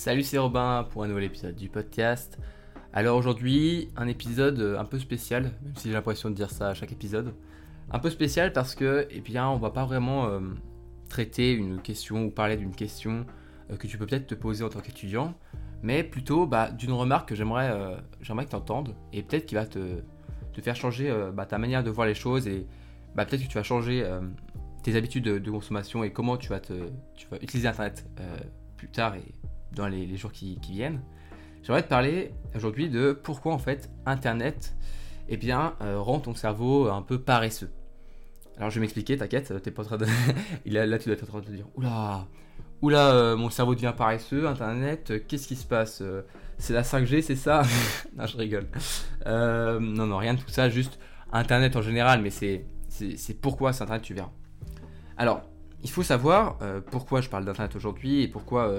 Salut, 0.00 0.22
c'est 0.22 0.38
Robin 0.38 0.88
pour 0.90 1.04
un 1.04 1.08
nouvel 1.08 1.24
épisode 1.24 1.54
du 1.54 1.68
podcast. 1.68 2.38
Alors 2.94 3.18
aujourd'hui, 3.18 3.90
un 3.96 4.08
épisode 4.08 4.78
un 4.78 4.86
peu 4.86 4.98
spécial, 4.98 5.52
même 5.62 5.76
si 5.76 5.88
j'ai 5.88 5.92
l'impression 5.92 6.30
de 6.30 6.34
dire 6.34 6.48
ça 6.48 6.68
à 6.68 6.74
chaque 6.74 6.90
épisode. 6.90 7.34
Un 7.90 7.98
peu 7.98 8.08
spécial 8.08 8.54
parce 8.54 8.74
que, 8.74 9.06
eh 9.10 9.20
bien, 9.20 9.46
on 9.50 9.58
va 9.58 9.68
pas 9.68 9.84
vraiment 9.84 10.24
euh, 10.24 10.40
traiter 11.10 11.52
une 11.52 11.82
question 11.82 12.24
ou 12.24 12.30
parler 12.30 12.56
d'une 12.56 12.74
question 12.74 13.26
euh, 13.70 13.76
que 13.76 13.86
tu 13.86 13.98
peux 13.98 14.06
peut-être 14.06 14.26
te 14.26 14.34
poser 14.34 14.64
en 14.64 14.70
tant 14.70 14.80
qu'étudiant, 14.80 15.34
mais 15.82 16.02
plutôt 16.02 16.46
bah, 16.46 16.70
d'une 16.70 16.92
remarque 16.92 17.28
que 17.28 17.34
j'aimerais 17.34 17.68
euh, 17.70 17.94
que 18.22 18.24
tu 18.24 18.56
entendes 18.56 18.94
et 19.12 19.22
peut-être 19.22 19.44
qui 19.44 19.54
va 19.54 19.66
te, 19.66 20.00
faire 20.62 20.76
changer 20.76 21.14
bah, 21.34 21.44
ta 21.44 21.58
manière 21.58 21.84
de 21.84 21.90
voir 21.90 22.06
les 22.06 22.14
choses 22.14 22.48
et 22.48 22.66
bah, 23.14 23.26
peut-être 23.26 23.42
que 23.42 23.48
tu 23.48 23.58
vas 23.58 23.62
changer 23.62 24.10
tes 24.82 24.96
habitudes 24.96 25.24
de, 25.24 25.50
consommation 25.50 26.04
et 26.04 26.10
comment 26.10 26.38
tu 26.38 26.48
vas, 26.48 26.62
utiliser 27.42 27.68
Internet 27.68 28.06
plus 28.78 28.88
tard 28.88 29.14
dans 29.74 29.88
les, 29.88 30.16
jours 30.16 30.32
qui, 30.32 30.58
viennent. 30.70 31.00
J'aimerais 31.62 31.82
te 31.82 31.88
parler 31.88 32.32
aujourd'hui 32.54 32.88
de 32.88 33.12
pourquoi 33.12 33.52
en 33.52 33.58
fait 33.58 33.90
Internet 34.06 34.74
eh 35.28 35.36
bien, 35.36 35.74
euh, 35.80 36.00
rend 36.00 36.18
ton 36.18 36.34
cerveau 36.34 36.88
un 36.88 37.02
peu 37.02 37.20
paresseux. 37.20 37.70
Alors 38.56 38.70
je 38.70 38.74
vais 38.74 38.80
m'expliquer, 38.80 39.16
t'inquiète, 39.16 39.62
t'es 39.62 39.70
pas 39.70 39.82
en 39.82 39.86
train 39.86 39.96
de... 39.96 40.06
là, 40.66 40.98
tu 40.98 41.04
dois 41.06 41.14
être 41.14 41.22
en 41.22 41.26
train 41.26 41.40
de 41.40 41.46
te 41.46 41.52
dire, 41.52 41.66
oula, 41.76 42.26
oula, 42.82 43.12
euh, 43.12 43.36
mon 43.36 43.48
cerveau 43.48 43.74
devient 43.74 43.94
paresseux, 43.96 44.48
Internet, 44.48 45.12
euh, 45.12 45.20
qu'est-ce 45.26 45.46
qui 45.46 45.56
se 45.56 45.64
passe 45.64 46.02
C'est 46.58 46.72
la 46.72 46.82
5G, 46.82 47.22
c'est 47.22 47.36
ça 47.36 47.62
Non, 48.16 48.26
je 48.26 48.36
rigole. 48.36 48.66
non, 49.26 50.06
non, 50.06 50.16
rien 50.16 50.34
de 50.34 50.40
tout 50.40 50.50
ça, 50.50 50.68
juste 50.68 50.98
Internet 51.32 51.76
en 51.76 51.82
général, 51.82 52.20
mais 52.22 52.30
c'est, 52.30 52.66
c'est, 52.88 53.40
pourquoi 53.40 53.72
c'est 53.72 53.84
Internet, 53.84 54.02
tu 54.02 54.14
verras. 54.14 54.32
Alors, 55.16 55.42
il 55.82 55.90
faut 55.90 56.02
savoir 56.02 56.58
pourquoi 56.90 57.20
je 57.20 57.28
parle 57.28 57.44
d'Internet 57.44 57.76
aujourd'hui 57.76 58.22
et 58.22 58.28
pourquoi 58.28 58.70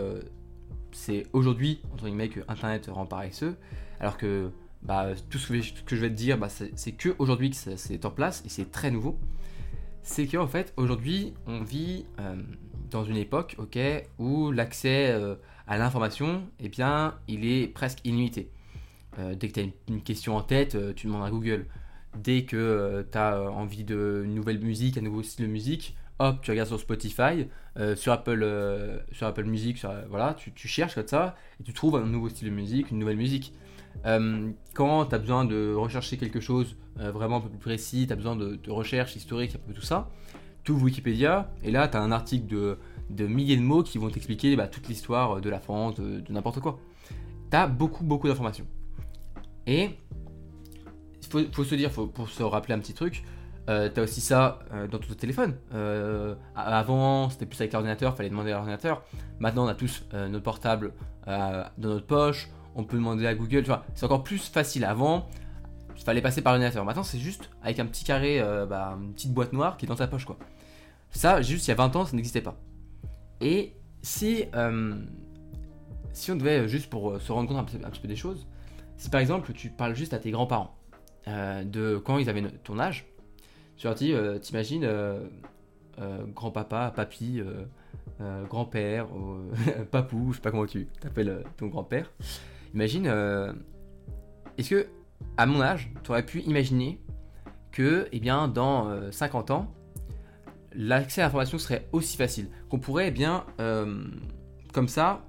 c'est 0.93 1.27
aujourd'hui, 1.33 1.81
entre 1.93 2.05
guillemets, 2.05 2.29
que 2.29 2.41
Internet 2.47 2.89
rend 2.91 3.05
paresseux, 3.05 3.55
alors 3.99 4.17
que 4.17 4.51
bah, 4.83 5.09
tout 5.29 5.37
ce 5.37 5.47
que, 5.47 5.95
je 5.95 6.01
vais 6.01 6.09
te 6.09 6.15
dire, 6.15 6.37
bah, 6.37 6.49
c'est 6.49 6.91
que 6.91 7.15
aujourd'hui 7.19 7.51
que 7.51 7.55
c'est 7.55 8.05
en 8.05 8.11
place 8.11 8.43
et 8.45 8.49
c'est 8.49 8.71
très 8.71 8.91
nouveau. 8.91 9.17
C'est 10.03 10.25
qu'en 10.25 10.47
fait, 10.47 10.73
aujourd'hui, 10.77 11.33
on 11.45 11.61
vit 11.61 12.05
euh, 12.19 12.35
dans 12.89 13.03
une 13.03 13.17
époque 13.17 13.55
ok, 13.59 13.77
où 14.17 14.51
l'accès 14.51 15.11
euh, 15.11 15.35
à 15.67 15.77
l'information, 15.77 16.43
eh 16.59 16.69
bien, 16.69 17.15
il 17.27 17.45
est 17.45 17.67
presque 17.67 17.99
illimité. 18.03 18.49
Euh, 19.19 19.35
dès 19.35 19.49
que 19.49 19.53
tu 19.53 19.59
as 19.59 19.67
une, 19.87 20.01
question 20.01 20.35
en 20.35 20.41
tête, 20.41 20.75
tu 20.95 21.07
demandes 21.07 21.25
à 21.25 21.29
Google. 21.29 21.67
Dès 22.17 22.43
que 22.45 23.05
tu 23.11 23.17
as 23.17 23.39
envie 23.51 23.83
d'une 23.83 24.33
nouvelle 24.33 24.59
musique, 24.59 24.97
un 24.97 25.01
nouveau 25.01 25.21
style 25.21 25.45
de 25.45 25.51
musique, 25.51 25.95
hop, 26.21 26.41
tu 26.41 26.51
regardes 26.51 26.69
sur 26.69 26.79
Spotify, 26.79 27.47
euh, 27.77 27.95
sur, 27.95 28.13
Apple, 28.13 28.41
euh, 28.43 28.99
sur 29.11 29.27
Apple 29.27 29.45
Music, 29.45 29.83
voilà, 30.09 30.35
tu, 30.35 30.67
cherches 30.67 30.95
comme 30.95 31.07
ça 31.07 31.35
et 31.59 31.63
tu 31.63 31.73
trouves 31.73 31.95
un 31.95 32.05
nouveau 32.05 32.29
style 32.29 32.49
de 32.49 32.53
musique, 32.53 32.91
une 32.91 32.99
nouvelle 32.99 33.17
musique. 33.17 33.53
Euh, 34.05 34.51
quand 34.73 35.05
tu 35.05 35.15
as 35.15 35.17
besoin 35.17 35.45
de 35.45 35.73
rechercher 35.73 36.17
quelque 36.17 36.39
chose 36.39 36.77
vraiment 36.95 37.37
un 37.37 37.41
peu 37.41 37.49
plus 37.49 37.57
précis, 37.57 38.05
tu 38.05 38.13
as 38.13 38.15
besoin 38.15 38.35
de, 38.35 38.59
recherche 38.69 39.15
historique, 39.15 39.55
un 39.55 39.59
peu 39.67 39.73
tout 39.73 39.81
ça, 39.81 40.09
tu 40.63 40.71
ouvres 40.71 40.83
Wikipédia 40.83 41.51
et 41.63 41.71
là 41.71 41.87
tu 41.87 41.97
as 41.97 42.01
un 42.01 42.11
article 42.11 42.45
de, 42.45 42.77
de, 43.09 43.25
milliers 43.25 43.57
de 43.57 43.63
mots 43.63 43.81
qui 43.81 43.97
vont 43.97 44.09
t'expliquer 44.09 44.55
bah, 44.55 44.67
toute 44.67 44.87
l'histoire 44.87 45.41
de 45.41 45.49
la 45.49 45.59
France, 45.59 45.95
de, 45.95 46.21
n'importe 46.29 46.59
quoi. 46.59 46.79
Tu 47.49 47.57
as 47.57 47.67
beaucoup, 47.67 48.03
beaucoup 48.03 48.27
d'informations. 48.27 48.67
Et 49.65 49.89
il 51.21 51.27
faut, 51.27 51.41
faut, 51.51 51.63
se 51.63 51.75
dire, 51.75 51.91
faut, 51.91 52.07
pour 52.07 52.29
se 52.29 52.43
rappeler 52.43 52.73
un 52.73 52.79
petit 52.79 52.93
truc, 52.93 53.23
euh, 53.71 53.89
t'as 53.89 54.03
aussi 54.03 54.21
ça 54.21 54.59
euh, 54.73 54.87
dans 54.87 54.99
tout 54.99 55.13
téléphone. 55.15 55.55
Euh, 55.73 56.35
avant, 56.55 57.29
c'était 57.29 57.45
plus 57.45 57.59
avec 57.61 57.71
l'ordinateur, 57.71 58.15
fallait 58.15 58.29
demander 58.29 58.51
à 58.51 58.55
l'ordinateur. 58.55 59.03
Maintenant, 59.39 59.65
on 59.65 59.67
a 59.67 59.75
tous 59.75 60.03
notre 60.13 60.43
portable 60.43 60.93
dans 61.25 61.69
notre 61.77 62.05
poche. 62.05 62.49
On 62.75 62.83
peut 62.83 62.97
demander 62.97 63.27
à 63.27 63.35
Google. 63.35 63.65
c'est 63.95 64.05
encore 64.05 64.23
plus 64.23 64.49
facile. 64.49 64.85
Avant, 64.85 65.27
il 65.95 66.03
fallait 66.03 66.21
passer 66.21 66.41
par 66.41 66.53
l'ordinateur. 66.53 66.85
Maintenant, 66.85 67.03
c'est 67.03 67.19
juste 67.19 67.49
avec 67.63 67.79
un 67.79 67.85
petit 67.85 68.03
carré, 68.03 68.41
bah, 68.69 68.97
une 69.01 69.13
petite 69.13 69.33
boîte 69.33 69.53
noire 69.53 69.77
qui 69.77 69.85
est 69.85 69.89
dans 69.89 69.95
ta 69.95 70.07
poche, 70.07 70.25
quoi. 70.25 70.37
Ça, 71.11 71.41
juste 71.41 71.67
il 71.67 71.69
y 71.69 71.71
a 71.71 71.75
20 71.75 71.95
ans, 71.95 72.05
ça 72.05 72.15
n'existait 72.15 72.41
pas. 72.41 72.55
Et 73.41 73.73
si, 74.01 74.45
si 76.13 76.31
on 76.31 76.35
devait 76.35 76.67
juste 76.67 76.89
pour 76.89 77.19
se 77.19 77.31
rendre 77.31 77.49
compte 77.49 77.57
un 77.57 77.63
petit, 77.89 77.99
peu 77.99 78.07
des 78.07 78.15
choses, 78.15 78.47
si 78.97 79.09
par 79.09 79.19
exemple 79.19 79.51
tu 79.53 79.69
parles 79.69 79.95
juste 79.95 80.13
à 80.13 80.19
tes 80.19 80.31
grands-parents 80.31 80.75
de 81.27 81.97
quand 81.97 82.19
ils 82.19 82.29
avaient 82.29 82.43
ton 82.63 82.79
âge, 82.79 83.10
tu 83.81 83.87
leur 83.87 83.95
dis, 83.95 84.13
euh, 84.13 84.37
t'imagines 84.37 84.83
euh, 84.83 85.23
euh, 85.99 86.23
grand-papa, 86.35 86.93
papy, 86.95 87.41
grand-père, 88.47 89.07
papou, 89.91 90.27
je 90.29 90.35
sais 90.35 90.41
pas 90.41 90.51
comment 90.51 90.67
tu 90.67 90.85
t'appelles 90.99 91.43
ton 91.57 91.65
grand-père. 91.65 92.11
Imagine, 92.75 93.07
est-ce 94.59 94.69
que, 94.69 94.87
à 95.35 95.47
mon 95.47 95.61
âge, 95.61 95.91
tu 96.03 96.11
aurais 96.11 96.23
pu 96.23 96.41
imaginer 96.41 97.01
que, 97.71 98.07
eh 98.11 98.19
bien, 98.19 98.47
dans 98.47 99.11
50 99.11 99.49
ans, 99.49 99.73
l'accès 100.73 101.21
à 101.21 101.25
l'information 101.25 101.57
serait 101.57 101.89
aussi 101.91 102.17
facile, 102.17 102.49
qu'on 102.69 102.77
pourrait, 102.77 103.07
eh 103.07 103.11
bien, 103.11 103.45
comme 104.73 104.89
ça, 104.89 105.25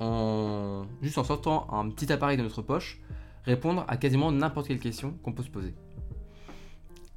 en, 0.00 0.84
juste 1.00 1.16
en 1.16 1.24
sortant 1.24 1.66
un 1.72 1.88
petit 1.88 2.12
appareil 2.12 2.36
de 2.36 2.42
notre 2.42 2.60
poche, 2.60 3.00
répondre 3.44 3.86
à 3.88 3.96
quasiment 3.96 4.30
n'importe 4.32 4.68
quelle 4.68 4.80
question 4.80 5.12
qu'on 5.22 5.32
peut 5.32 5.42
se 5.42 5.50
poser. 5.50 5.74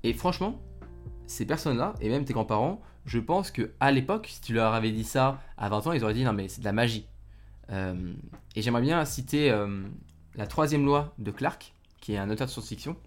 Et 0.04 0.14
franchement, 0.14 0.62
ces 1.28 1.46
personnes-là, 1.46 1.94
et 2.02 2.10
même 2.10 2.26
tes 2.26 2.34
grands-parents, 2.34 2.82
je 3.06 3.20
pense 3.20 3.52
que 3.52 3.72
à 3.80 3.92
l'époque, 3.92 4.28
si 4.30 4.42
tu 4.42 4.54
leur 4.54 4.74
avais 4.74 4.92
dit 4.92 5.04
ça 5.04 5.42
à 5.58 5.70
20 5.70 5.88
ans, 5.88 5.92
ils 5.94 6.04
auraient 6.04 6.14
dit 6.14 6.24
non 6.24 6.34
mais 6.34 6.48
c'est 6.48 6.60
de 6.60 6.66
la 6.66 6.74
magie. 6.74 7.08
Euh, 7.72 8.14
et 8.56 8.62
j'aimerais 8.62 8.82
bien 8.82 9.04
citer 9.06 9.52
euh, 9.52 9.82
la 10.36 10.48
troisième 10.48 10.86
loi 10.86 11.14
de 11.18 11.32
Clark, 11.32 11.74
qui 12.02 12.14
est 12.14 12.18
un 12.18 12.30
auteur 12.30 12.48
de 12.48 12.52
science-fiction, 12.52 12.98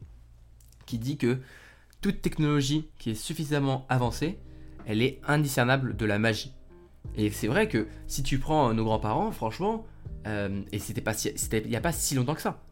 qui 0.87 0.99
dit 0.99 1.17
que 1.17 1.39
toute 2.01 2.23
technologie 2.23 2.89
qui 2.99 3.11
est 3.11 3.15
suffisamment 3.15 3.87
avancée, 3.89 4.39
elle 4.87 5.03
est 5.03 5.21
indiscernable 5.27 5.97
de 5.97 6.07
la 6.07 6.19
magie. 6.19 6.53
Et 7.15 7.31
c'est 7.31 7.49
vrai 7.49 7.69
que 7.69 7.87
si 8.07 8.23
tu 8.23 8.39
prends 8.39 8.73
nos 8.75 8.85
grands-parents, 8.85 9.31
franchement, 9.33 9.87
euh, 10.27 10.63
et 10.73 10.79
c'était 10.79 11.01
pas 11.01 11.15
il 11.25 11.69
n'y 11.69 11.77
a 11.77 11.81
pas 11.81 11.93
si 11.93 12.15
longtemps 12.15 12.35
que 12.35 12.43
ça. 12.43 12.63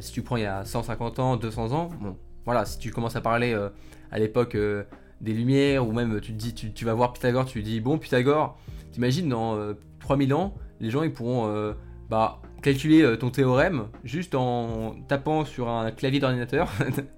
si 0.00 0.12
tu 0.12 0.22
prends 0.22 0.36
il 0.36 0.42
y 0.42 0.46
a 0.46 0.64
150 0.64 1.18
ans, 1.18 1.36
200 1.36 1.72
ans, 1.72 1.88
bon, 2.00 2.16
voilà, 2.46 2.64
si 2.64 2.78
tu 2.78 2.90
commences 2.90 3.16
à 3.16 3.20
parler 3.20 3.52
euh, 3.52 3.68
à 4.10 4.18
l'époque 4.18 4.54
euh, 4.54 4.84
des 5.20 5.34
Lumières, 5.34 5.86
ou 5.86 5.92
même 5.92 6.20
tu 6.20 6.32
te 6.32 6.38
dis, 6.38 6.54
tu, 6.54 6.84
vas 6.84 6.94
voir 6.94 7.12
Pythagore, 7.12 7.44
tu 7.44 7.60
dis, 7.62 7.80
bon, 7.80 7.98
Pythagore, 7.98 8.58
t'imagines 8.92 9.28
dans 9.28 9.58
3000 10.00 10.32
euh, 10.32 10.36
ans, 10.36 10.54
les 10.80 10.90
gens 10.90 11.02
ils 11.02 11.12
pourront 11.12 11.74
bah, 12.08 12.40
calculer 12.62 13.16
ton 13.18 13.30
théorème 13.30 13.88
juste 14.04 14.34
en 14.34 14.94
tapant 15.08 15.44
sur 15.44 15.68
un 15.68 15.90
clavier 15.90 16.20
d'ordinateur. 16.20 16.70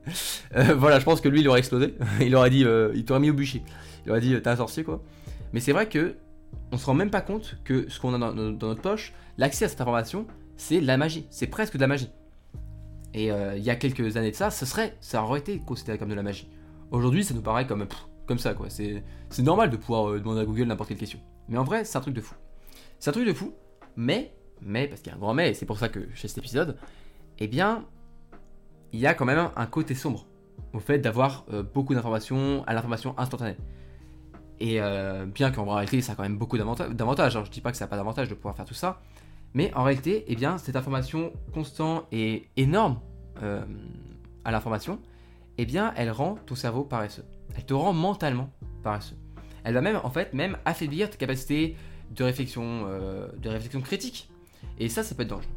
voilà, 0.77 0.99
je 0.99 1.05
pense 1.05 1.21
que 1.21 1.29
lui 1.29 1.41
il 1.41 1.49
aurait 1.49 1.59
explosé. 1.59 1.95
il 2.21 2.35
aurait 2.35 2.51
dit, 2.51 2.65
il 2.95 3.05
t'aurait 3.05 3.21
mis 3.21 3.31
au 3.31 3.35
bûcher. 3.35 3.63
Il 4.07 4.11
aurait 4.11 4.21
dit, 4.21 4.41
t'es 4.41 4.49
un 4.49 4.57
sorcier 4.57 4.85
quoi. 4.85 5.03
Mais 5.53 5.61
c'est 5.61 5.73
vrai 5.73 5.89
que 5.89 6.15
on 6.73 6.79
se 6.79 6.87
rend 6.87 6.95
même 6.95 7.11
pas 7.11 7.21
compte 7.21 7.57
que 7.65 7.89
ce 7.91 8.01
qu'on 8.01 8.15
a 8.15 8.19
dans, 8.19 8.33
dans 8.33 8.69
notre 8.69 8.81
poche, 8.81 9.13
l'accès 9.37 9.67
à 9.67 9.69
cette 9.69 9.81
information, 9.81 10.27
c'est 10.57 10.81
de 10.81 10.87
la 10.87 10.97
magie. 10.97 11.27
C'est 11.31 11.49
presque 11.49 11.75
de 11.75 11.81
la 11.81 11.89
magie. 11.89 12.11
Et 13.15 13.33
euh, 13.33 13.57
il 13.57 13.65
y 13.65 13.71
a 13.71 13.77
quelques 13.77 14.17
années 14.17 14.31
de 14.31 14.37
ça, 14.37 14.51
ça, 14.51 14.67
serait, 14.67 14.97
ça 15.01 15.23
aurait 15.23 15.41
été 15.41 15.61
considéré 15.61 15.99
comme 15.99 16.11
de 16.11 16.15
la 16.15 16.23
magie. 16.23 16.49
Aujourd'hui, 16.91 17.25
ça 17.25 17.35
nous 17.35 17.43
paraît 17.43 17.67
comme, 17.67 17.87
comme 18.27 18.39
ça, 18.39 18.55
quoi. 18.55 18.69
C'est, 18.71 19.03
normal 19.39 19.71
de 19.71 19.77
pouvoir 19.77 20.11
euh, 20.11 20.19
demander 20.19 20.41
à 20.41 20.45
Google 20.45 20.65
n'importe 20.65 20.91
quelle 20.91 20.99
question. 20.99 21.21
Mais 21.49 21.59
en 21.59 21.65
vrai, 21.65 21.85
c'est 21.85 21.97
un 21.97 22.01
truc 22.01 22.15
de 22.15 22.21
fou. 22.21 22.35
C'est 22.99 23.11
un 23.11 23.13
truc 23.13 23.27
de 23.27 23.33
fou, 23.33 23.55
mais, 23.97 24.35
mais, 24.61 24.89
parce 24.89 25.01
qu'il 25.01 25.11
y 25.11 25.15
a 25.15 25.17
un 25.17 25.21
grand 25.21 25.35
mais, 25.35 25.51
et 25.51 25.55
c'est 25.55 25.67
pour 25.67 25.79
ça 25.79 25.89
que 25.89 26.01
fais 26.15 26.29
cet 26.29 26.39
épisode, 26.39 26.77
eh 27.39 27.49
bien, 27.49 27.87
il 28.93 29.01
y 29.01 29.07
a 29.07 29.15
quand 29.15 29.25
même 29.25 29.51
un 29.55 29.67
côté 29.67 29.95
sombre 29.95 30.27
au 30.75 30.81
fait 30.81 30.99
d'avoir 30.99 31.47
euh, 31.53 31.63
beaucoup 31.63 31.95
d'informations 31.95 32.65
à 32.67 32.75
l'information 32.75 33.15
instantanée. 33.19 33.57
Et 34.61 34.81
bien 35.33 35.53
qu'en 35.53 35.73
réalité, 35.73 36.01
ça 36.01 36.13
a 36.13 36.15
quand 36.17 36.25
même 36.25 36.37
beaucoup 36.37 36.59
d'avantages. 36.59 37.37
Alors, 37.37 37.45
je 37.45 37.51
dis 37.53 37.61
pas 37.61 37.71
que 37.71 37.77
ça 37.77 37.85
n'a 37.85 37.89
pas 37.89 37.97
d'avantage 37.97 38.29
de 38.29 38.35
pouvoir 38.35 38.57
faire 38.57 38.65
tout 38.65 38.75
ça, 38.75 39.01
mais 39.55 39.73
en 39.75 39.83
réalité, 39.83 40.25
eh 40.27 40.37
bien, 40.37 40.59
cette 40.59 40.77
information 40.77 41.33
constante 41.53 42.07
et 42.13 42.49
énorme 42.57 43.01
euh, 43.43 43.65
à 44.45 44.51
l'information, 44.51 45.01
eh 45.57 45.67
bien, 45.67 45.93
elle 45.97 46.11
rend 46.11 46.37
ton 46.47 46.55
cerveau 46.55 46.85
paresseux. 46.85 47.25
Elle 47.57 47.65
te 47.65 47.75
rend 47.75 47.93
mentalement 47.93 48.51
paresseux. 48.83 49.17
Elle 49.65 49.75
va 49.75 49.81
même, 49.81 50.01
en 50.03 50.11
fait, 50.11 50.33
même 50.35 50.59
affaiblir 50.65 51.11
ta 51.11 51.17
capacité 51.17 51.77
de 52.15 52.25
réflexion, 52.25 52.85
euh, 52.87 53.29
de 53.39 53.49
réflexion 53.49 53.81
critique. 53.81 54.31
Et 54.79 54.89
ça, 54.89 55.03
ça 55.03 55.15
peut 55.15 55.23
être 55.23 55.29
dangereux. 55.29 55.51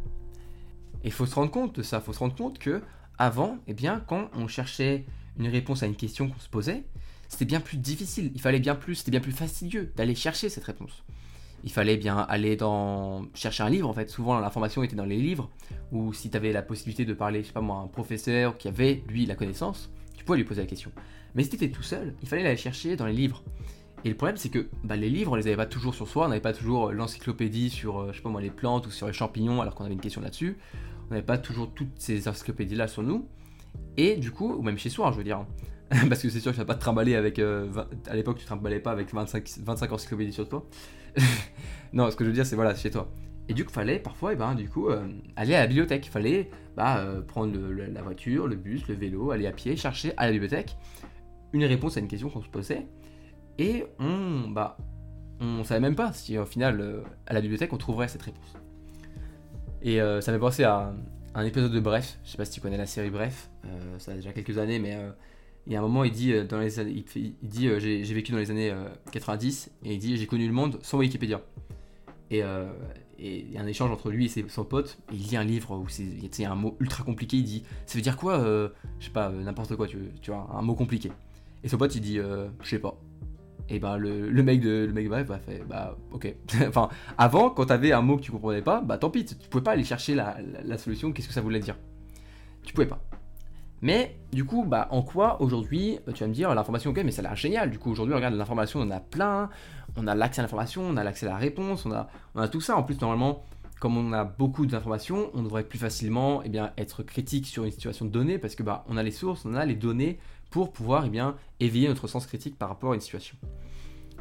Et 1.03 1.07
il 1.07 1.11
faut 1.11 1.25
se 1.25 1.35
rendre 1.35 1.51
compte 1.51 1.75
de 1.75 1.83
ça. 1.83 1.97
Il 1.97 2.03
faut 2.03 2.13
se 2.13 2.19
rendre 2.19 2.35
compte 2.35 2.59
que 2.59 2.81
avant, 3.17 3.57
eh 3.67 3.73
bien, 3.73 4.03
quand 4.07 4.29
on 4.33 4.47
cherchait 4.47 5.05
une 5.37 5.47
réponse 5.47 5.83
à 5.83 5.85
une 5.85 5.95
question 5.95 6.29
qu'on 6.29 6.39
se 6.39 6.49
posait, 6.49 6.83
c'était 7.29 7.45
bien 7.45 7.59
plus 7.59 7.77
difficile. 7.77 8.31
Il 8.33 8.41
fallait 8.41 8.59
bien 8.59 8.75
plus, 8.75 8.95
c'était 8.95 9.11
bien 9.11 9.19
plus 9.19 9.31
fastidieux 9.31 9.93
d'aller 9.95 10.15
chercher 10.15 10.49
cette 10.49 10.65
réponse 10.65 11.03
il 11.63 11.71
fallait 11.71 11.97
bien 11.97 12.17
aller 12.17 12.55
dans 12.55 13.25
chercher 13.33 13.63
un 13.63 13.69
livre 13.69 13.89
en 13.89 13.93
fait. 13.93 14.09
Souvent 14.09 14.39
l'information 14.39 14.83
était 14.83 14.95
dans 14.95 15.05
les 15.05 15.17
livres 15.17 15.49
ou 15.91 16.13
si 16.13 16.29
tu 16.29 16.37
avais 16.37 16.51
la 16.51 16.61
possibilité 16.61 17.05
de 17.05 17.13
parler, 17.13 17.41
je 17.41 17.47
sais 17.47 17.53
pas 17.53 17.61
moi, 17.61 17.77
un 17.77 17.87
professeur 17.87 18.57
qui 18.57 18.67
avait 18.67 19.03
lui 19.07 19.25
la 19.25 19.35
connaissance, 19.35 19.91
tu 20.15 20.23
pouvais 20.23 20.37
lui 20.37 20.45
poser 20.45 20.61
la 20.61 20.67
question. 20.67 20.91
Mais 21.35 21.43
si 21.43 21.49
tu 21.49 21.55
étais 21.55 21.69
tout 21.69 21.83
seul, 21.83 22.15
il 22.21 22.27
fallait 22.27 22.45
aller 22.45 22.57
chercher 22.57 22.95
dans 22.95 23.05
les 23.05 23.13
livres. 23.13 23.43
Et 24.03 24.09
le 24.09 24.15
problème, 24.15 24.37
c'est 24.37 24.49
que 24.49 24.67
bah, 24.83 24.95
les 24.95 25.09
livres, 25.09 25.31
on 25.31 25.35
les 25.35 25.47
avait 25.47 25.55
pas 25.55 25.67
toujours 25.67 25.93
sur 25.93 26.07
soi, 26.07 26.25
on 26.25 26.29
n'avait 26.29 26.41
pas 26.41 26.53
toujours 26.53 26.89
euh, 26.89 26.91
l'encyclopédie 26.91 27.69
sur, 27.69 27.99
euh, 27.99 28.11
je 28.11 28.17
sais 28.17 28.23
pas 28.23 28.29
moi, 28.29 28.41
les 28.41 28.49
plantes 28.49 28.87
ou 28.87 28.91
sur 28.91 29.07
les 29.07 29.13
champignons, 29.13 29.61
alors 29.61 29.75
qu'on 29.75 29.85
avait 29.85 29.93
une 29.93 29.99
question 30.01 30.21
là-dessus. 30.21 30.57
On 31.07 31.13
n'avait 31.13 31.25
pas 31.25 31.37
toujours 31.37 31.71
toutes 31.71 31.93
ces 31.97 32.27
encyclopédies-là 32.27 32.87
sur 32.87 33.03
nous. 33.03 33.27
Et 33.97 34.15
du 34.15 34.31
coup, 34.31 34.53
ou 34.53 34.61
même 34.63 34.77
chez 34.77 34.89
soi, 34.89 35.07
hein, 35.07 35.11
je 35.11 35.17
veux 35.17 35.23
dire. 35.23 35.37
Hein. 35.37 35.47
Parce 36.09 36.21
que 36.21 36.29
c'est 36.29 36.39
sûr 36.39 36.51
que 36.51 36.55
tu 36.55 36.61
vas 36.61 36.65
pas 36.65 36.75
te 36.75 36.81
trimballer 36.81 37.15
avec. 37.15 37.37
Euh, 37.37 37.69
à 38.07 38.15
l'époque, 38.15 38.37
tu 38.37 38.43
te 38.43 38.47
trimballais 38.47 38.79
pas 38.79 38.91
avec 38.91 39.13
25, 39.13 39.47
25 39.59 39.91
encyclopédies 39.91 40.33
sur 40.33 40.49
toi. 40.49 40.65
non, 41.93 42.09
ce 42.11 42.15
que 42.15 42.23
je 42.23 42.29
veux 42.29 42.35
dire, 42.35 42.45
c'est 42.45 42.55
voilà, 42.55 42.75
chez 42.75 42.91
toi. 42.91 43.11
Et 43.49 43.53
du 43.53 43.65
coup, 43.65 43.71
fallait 43.71 43.99
parfois, 43.99 44.33
eh 44.33 44.35
ben, 44.35 44.55
du 44.55 44.69
coup, 44.69 44.87
aller 45.35 45.55
à 45.55 45.61
la 45.61 45.67
bibliothèque. 45.67 46.05
Fallait 46.05 46.49
bah, 46.77 47.03
prendre 47.27 47.57
la 47.69 48.01
voiture, 48.01 48.47
le 48.47 48.55
bus, 48.55 48.87
le 48.87 48.95
vélo, 48.95 49.31
aller 49.31 49.47
à 49.47 49.51
pied, 49.51 49.75
chercher 49.75 50.13
à 50.15 50.25
la 50.25 50.31
bibliothèque 50.31 50.77
une 51.53 51.65
réponse 51.65 51.97
à 51.97 51.99
une 51.99 52.07
question 52.07 52.29
qu'on 52.29 52.41
se 52.41 52.49
posait. 52.49 52.87
Et 53.57 53.85
on, 53.99 54.49
bah, 54.49 54.77
on 55.39 55.63
savait 55.63 55.79
même 55.79 55.95
pas 55.95 56.13
si 56.13 56.37
au 56.37 56.45
final, 56.45 56.79
euh, 56.79 57.03
à 57.27 57.33
la 57.33 57.41
bibliothèque, 57.41 57.73
on 57.73 57.77
trouverait 57.77 58.07
cette 58.07 58.21
réponse. 58.21 58.53
Et 59.81 60.01
euh, 60.01 60.21
ça 60.21 60.31
m'a 60.31 60.39
pensé 60.39 60.63
à 60.63 60.93
un, 61.33 61.43
épisode 61.43 61.71
de 61.71 61.79
Bref. 61.79 62.19
Je 62.23 62.31
sais 62.31 62.37
pas 62.37 62.45
si 62.45 62.51
tu 62.51 62.61
connais 62.61 62.77
la 62.77 62.85
série 62.85 63.09
Bref. 63.09 63.49
Euh, 63.65 63.99
ça 63.99 64.11
a 64.11 64.15
déjà 64.15 64.31
quelques 64.31 64.57
années, 64.57 64.79
mais 64.79 64.97
y 65.67 65.75
a 65.75 65.79
un 65.79 65.81
moment, 65.81 66.03
il 66.03 66.11
dit, 66.11 66.33
dans 66.45 66.59
les, 66.59 66.79
il, 66.79 67.35
dit 67.43 67.69
j'ai 67.79 68.13
vécu 68.13 68.31
dans 68.31 68.37
les 68.37 68.51
années 68.51 68.73
90 69.11 69.71
et 69.85 69.93
il 69.93 69.99
dit 69.99 70.17
j'ai 70.17 70.27
connu 70.27 70.47
le 70.47 70.53
monde 70.53 70.79
sans 70.81 70.97
Wikipédia. 70.97 71.41
Et 72.31 72.41
il 73.19 73.51
y 73.51 73.57
a 73.57 73.61
un 73.61 73.67
échange 73.67 73.91
entre 73.91 74.09
lui 74.09 74.25
et 74.25 74.45
son 74.49 74.63
pote. 74.63 74.97
Et 75.11 75.15
il 75.15 75.27
lit 75.27 75.37
un 75.37 75.43
livre 75.43 75.77
où 75.77 75.87
c'est 75.87 76.45
un 76.45 76.55
mot 76.55 76.75
ultra 76.79 77.03
compliqué. 77.03 77.37
Il 77.37 77.43
dit 77.43 77.63
ça 77.85 77.97
veut 77.97 78.01
dire 78.01 78.17
quoi 78.17 78.39
Je 78.99 79.05
sais 79.05 79.11
pas, 79.11 79.29
n'importe 79.29 79.75
quoi, 79.75 79.87
tu, 79.87 79.97
tu 80.21 80.31
vois, 80.31 80.49
un 80.51 80.61
mot 80.61 80.73
compliqué. 80.73 81.11
Et 81.63 81.69
son 81.69 81.77
pote 81.77 81.93
il 81.95 82.01
dit 82.01 82.17
je 82.17 82.67
sais 82.67 82.79
pas. 82.79 82.97
Et 83.71 83.79
bah 83.79 83.97
le, 83.97 84.29
le, 84.29 84.43
mec 84.43 84.59
de 84.59 84.85
le 84.85 84.91
mec 84.91 85.07
bref 85.07 85.27
bah 85.27 85.39
fait 85.39 85.63
bah 85.65 85.97
ok. 86.11 86.35
enfin 86.67 86.89
avant 87.17 87.49
quand 87.49 87.67
t'avais 87.67 87.93
un 87.93 88.01
mot 88.01 88.17
que 88.17 88.21
tu 88.21 88.31
comprenais 88.31 88.61
pas, 88.61 88.81
bah 88.81 88.97
tant 88.97 89.09
pis, 89.09 89.23
tu, 89.23 89.35
pouvais 89.47 89.63
pas 89.63 89.71
aller 89.71 89.85
chercher 89.85 90.13
la, 90.13 90.37
la, 90.65 90.77
solution, 90.77 91.13
qu'est-ce 91.13 91.29
que 91.29 91.33
ça 91.33 91.39
voulait 91.39 91.61
dire? 91.61 91.77
Tu 92.63 92.73
pouvais 92.73 92.87
pas. 92.87 93.01
Mais 93.81 94.15
du 94.31 94.45
coup, 94.45 94.63
bah 94.63 94.87
en 94.91 95.01
quoi 95.01 95.41
aujourd'hui, 95.41 95.97
tu 96.13 96.23
vas 96.23 96.27
me 96.27 96.33
dire 96.33 96.53
l'information 96.53 96.91
ok 96.91 97.01
mais 97.03 97.11
ça 97.11 97.21
a 97.21 97.23
l'air 97.23 97.35
génial. 97.35 97.71
Du 97.71 97.79
coup 97.79 97.91
aujourd'hui 97.91 98.13
regarde 98.13 98.35
l'information, 98.35 98.79
on 98.79 98.83
en 98.83 98.91
a 98.91 98.99
plein, 98.99 99.49
on 99.97 100.07
a 100.07 100.13
l'accès 100.13 100.39
à 100.39 100.43
l'information, 100.43 100.83
on 100.83 100.97
a 100.97 101.03
l'accès 101.03 101.25
à 101.25 101.29
la 101.29 101.37
réponse, 101.37 101.85
on 101.85 101.91
a, 101.91 102.47
tout 102.47 102.61
ça. 102.61 102.77
En 102.77 102.83
plus 102.83 103.01
normalement, 103.01 103.43
comme 103.79 103.97
on 103.97 104.13
a 104.13 104.23
beaucoup 104.23 104.67
d'informations, 104.67 105.31
on 105.33 105.41
devrait 105.41 105.63
plus 105.63 105.79
facilement 105.79 106.43
eh 106.43 106.51
être 106.77 107.01
critique 107.01 107.47
sur 107.47 107.63
une 107.63 107.71
situation 107.71 108.05
donnée 108.05 108.37
parce 108.37 108.53
que 108.53 108.61
bah, 108.61 108.85
on 108.87 108.97
a 108.97 109.03
les 109.03 109.11
sources, 109.11 109.45
on 109.45 109.55
a 109.55 109.65
les 109.65 109.75
données 109.75 110.19
pour 110.51 110.71
pouvoir 110.71 111.05
eh 111.11 111.65
éveiller 111.65 111.87
notre 111.87 112.07
sens 112.07 112.27
critique 112.27 112.59
par 112.59 112.69
rapport 112.69 112.91
à 112.91 112.95
une 112.95 113.01
situation. 113.01 113.35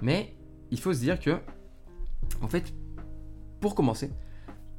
Mais 0.00 0.34
il 0.70 0.80
faut 0.80 0.94
se 0.94 1.00
dire 1.00 1.20
que, 1.20 1.36
en 2.40 2.48
fait, 2.48 2.72
pour 3.60 3.74
commencer, 3.74 4.10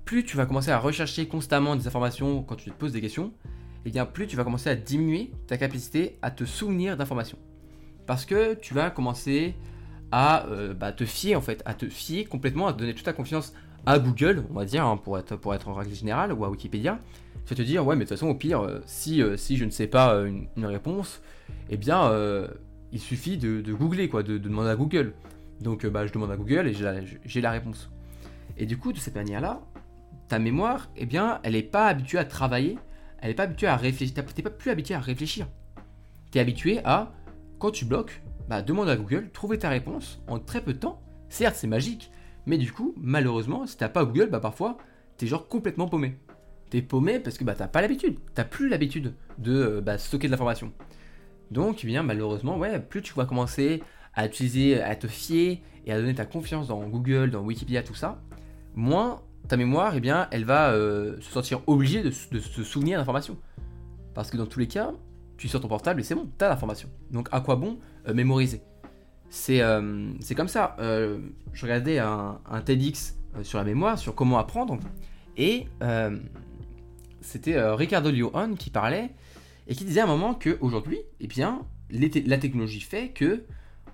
plus 0.05 0.23
tu 0.23 0.35
vas 0.35 0.47
commencer 0.47 0.71
à 0.71 0.79
rechercher 0.79 1.27
constamment 1.27 1.75
des 1.75 1.87
informations 1.87 2.41
quand 2.41 2.55
tu 2.55 2.71
te 2.71 2.75
poses 2.75 2.93
des 2.93 3.01
questions, 3.01 3.31
et 3.83 3.87
eh 3.87 3.91
bien 3.91 4.05
plus 4.05 4.27
tu 4.27 4.35
vas 4.35 4.43
commencer 4.43 4.69
à 4.69 4.75
diminuer 4.75 5.31
ta 5.47 5.57
capacité 5.57 6.19
à 6.21 6.29
te 6.29 6.45
souvenir 6.45 6.97
d'informations. 6.97 7.39
Parce 8.05 8.25
que 8.25 8.53
tu 8.53 8.73
vas 8.73 8.91
commencer 8.91 9.55
à 10.11 10.45
euh, 10.47 10.73
bah, 10.73 10.91
te 10.91 11.05
fier 11.05 11.35
en 11.35 11.41
fait, 11.41 11.61
à 11.65 11.73
te 11.73 11.87
fier 11.87 12.25
complètement, 12.25 12.67
à 12.67 12.73
donner 12.73 12.93
toute 12.93 13.05
ta 13.05 13.13
confiance 13.13 13.53
à 13.85 13.97
Google, 13.97 14.43
on 14.51 14.53
va 14.53 14.65
dire, 14.65 14.85
hein, 14.85 14.97
pour, 14.97 15.17
être, 15.17 15.35
pour 15.35 15.55
être 15.55 15.67
en 15.67 15.73
règle 15.73 15.95
générale, 15.95 16.33
ou 16.33 16.45
à 16.45 16.49
Wikipédia. 16.49 16.99
Tu 17.45 17.53
vas 17.53 17.55
te 17.55 17.61
dire, 17.63 17.85
ouais, 17.85 17.95
mais 17.95 18.03
de 18.03 18.09
toute 18.09 18.17
façon, 18.17 18.29
au 18.29 18.35
pire, 18.35 18.61
euh, 18.61 18.79
si, 18.85 19.23
euh, 19.23 19.37
si 19.37 19.57
je 19.57 19.65
ne 19.65 19.71
sais 19.71 19.87
pas 19.87 20.13
une, 20.13 20.65
réponse, 20.65 21.21
eh 21.71 21.77
bien, 21.77 22.11
il 22.91 22.99
suffit 22.99 23.37
de, 23.37 23.73
googler, 23.73 24.09
quoi, 24.09 24.21
de, 24.21 24.37
demander 24.37 24.69
à 24.69 24.75
Google. 24.75 25.13
Donc 25.61 25.85
bah, 25.85 26.05
je 26.05 26.11
demande 26.13 26.31
à 26.31 26.37
Google 26.37 26.67
et 26.67 26.73
j'ai 26.73 27.41
la, 27.41 27.51
réponse. 27.51 27.89
Et 28.57 28.65
du 28.65 28.77
coup, 28.77 28.93
de 28.93 28.97
cette 28.97 29.15
manière-là, 29.15 29.61
ta 30.27 30.39
mémoire, 30.39 30.89
eh 30.95 31.05
bien, 31.05 31.39
elle 31.43 31.53
n'est 31.53 31.63
pas 31.63 31.87
habituée 31.87 32.17
à 32.19 32.25
travailler, 32.25 32.77
elle 33.21 33.29
n'est 33.29 33.35
pas 33.35 33.43
habituée 33.43 33.67
à 33.67 33.75
réfléchir, 33.77 34.13
t'es 34.13 34.41
pas 34.41 34.49
plus 34.49 34.71
habitué 34.71 34.95
à 34.95 34.99
réfléchir. 34.99 35.47
Tu 36.31 36.37
es 36.37 36.41
habitué 36.41 36.79
à, 36.83 37.13
quand 37.59 37.71
tu 37.71 37.85
bloques, 37.85 38.21
bah, 38.49 38.61
demande 38.61 38.89
à 38.89 38.97
Google, 38.97 39.29
trouver 39.31 39.59
ta 39.59 39.69
réponse 39.69 40.21
en 40.27 40.39
très 40.39 40.61
peu 40.61 40.73
de 40.73 40.79
temps. 40.79 41.01
Certes, 41.29 41.55
c'est 41.55 41.67
magique, 41.67 42.11
mais 42.45 42.57
du 42.57 42.71
coup, 42.71 42.93
malheureusement, 42.97 43.67
si 43.67 43.77
t'as 43.77 43.89
pas 43.89 44.03
Google, 44.03 44.29
bah 44.29 44.39
parfois, 44.39 44.77
t'es 45.17 45.27
genre 45.27 45.47
complètement 45.47 45.87
paumé. 45.87 46.17
T'es 46.69 46.81
paumé 46.81 47.19
parce 47.19 47.37
que 47.37 47.43
bah 47.43 47.53
t'as 47.55 47.67
pas 47.67 47.81
l'habitude, 47.81 48.17
t'as 48.33 48.45
plus 48.45 48.69
l'habitude 48.69 49.13
de 49.37 49.53
euh, 49.53 49.81
bah, 49.81 49.97
stocker 49.97 50.27
de 50.27 50.31
l'information. 50.31 50.71
Donc, 51.51 51.83
eh 51.83 51.87
bien, 51.87 52.01
malheureusement, 52.01 52.57
ouais, 52.57 52.79
plus 52.79 53.01
tu 53.01 53.13
vas 53.13 53.25
commencer 53.25 53.83
à 54.13 54.25
utiliser, 54.25 54.81
à 54.81 54.95
te 54.95 55.07
fier 55.07 55.61
et 55.85 55.91
à 55.91 55.99
donner 55.99 56.15
ta 56.15 56.25
confiance 56.25 56.67
dans 56.67 56.81
Google, 56.87 57.29
dans 57.29 57.41
Wikipédia, 57.41 57.83
tout 57.83 57.95
ça, 57.95 58.21
moins 58.73 59.21
ta 59.47 59.57
mémoire, 59.57 59.93
eh 59.95 59.99
bien, 59.99 60.27
elle 60.31 60.45
va 60.45 60.71
euh, 60.71 61.19
se 61.19 61.31
sentir 61.31 61.61
obligée 61.67 62.03
de, 62.03 62.11
se 62.11 62.63
souvenir 62.63 62.99
d'informations. 62.99 63.37
Parce 64.13 64.29
que 64.29 64.37
dans 64.37 64.45
tous 64.45 64.59
les 64.59 64.67
cas, 64.67 64.91
tu 65.37 65.47
sors 65.47 65.61
ton 65.61 65.67
portable 65.67 66.01
et 66.01 66.03
c'est 66.03 66.15
bon, 66.15 66.29
tu 66.37 66.45
as 66.45 66.49
l'information. 66.49 66.89
Donc 67.11 67.27
à 67.31 67.41
quoi 67.41 67.55
bon 67.55 67.79
euh, 68.07 68.13
mémoriser? 68.13 68.61
Euh, 69.49 70.11
C'est 70.19 70.35
comme 70.35 70.47
ça. 70.47 70.75
je 70.79 71.61
regardais 71.61 71.99
un, 71.99 72.39
TEDx 72.65 73.17
sur 73.43 73.59
la 73.59 73.65
mémoire, 73.65 73.97
sur 73.97 74.13
comment 74.13 74.37
apprendre, 74.37 74.77
et 75.37 75.67
c'était 77.21 77.61
Ricardo 77.73 78.11
Liohan 78.11 78.55
qui 78.55 78.69
parlait 78.69 79.11
et 79.67 79.75
qui 79.75 79.85
disait 79.85 80.01
à 80.01 80.03
un 80.03 80.07
moment 80.07 80.33
qu'aujourd'hui, 80.33 80.99
eh 81.21 81.27
bien, 81.27 81.61
la 81.89 82.37
technologie 82.37 82.81
fait 82.81 83.09
que 83.09 83.45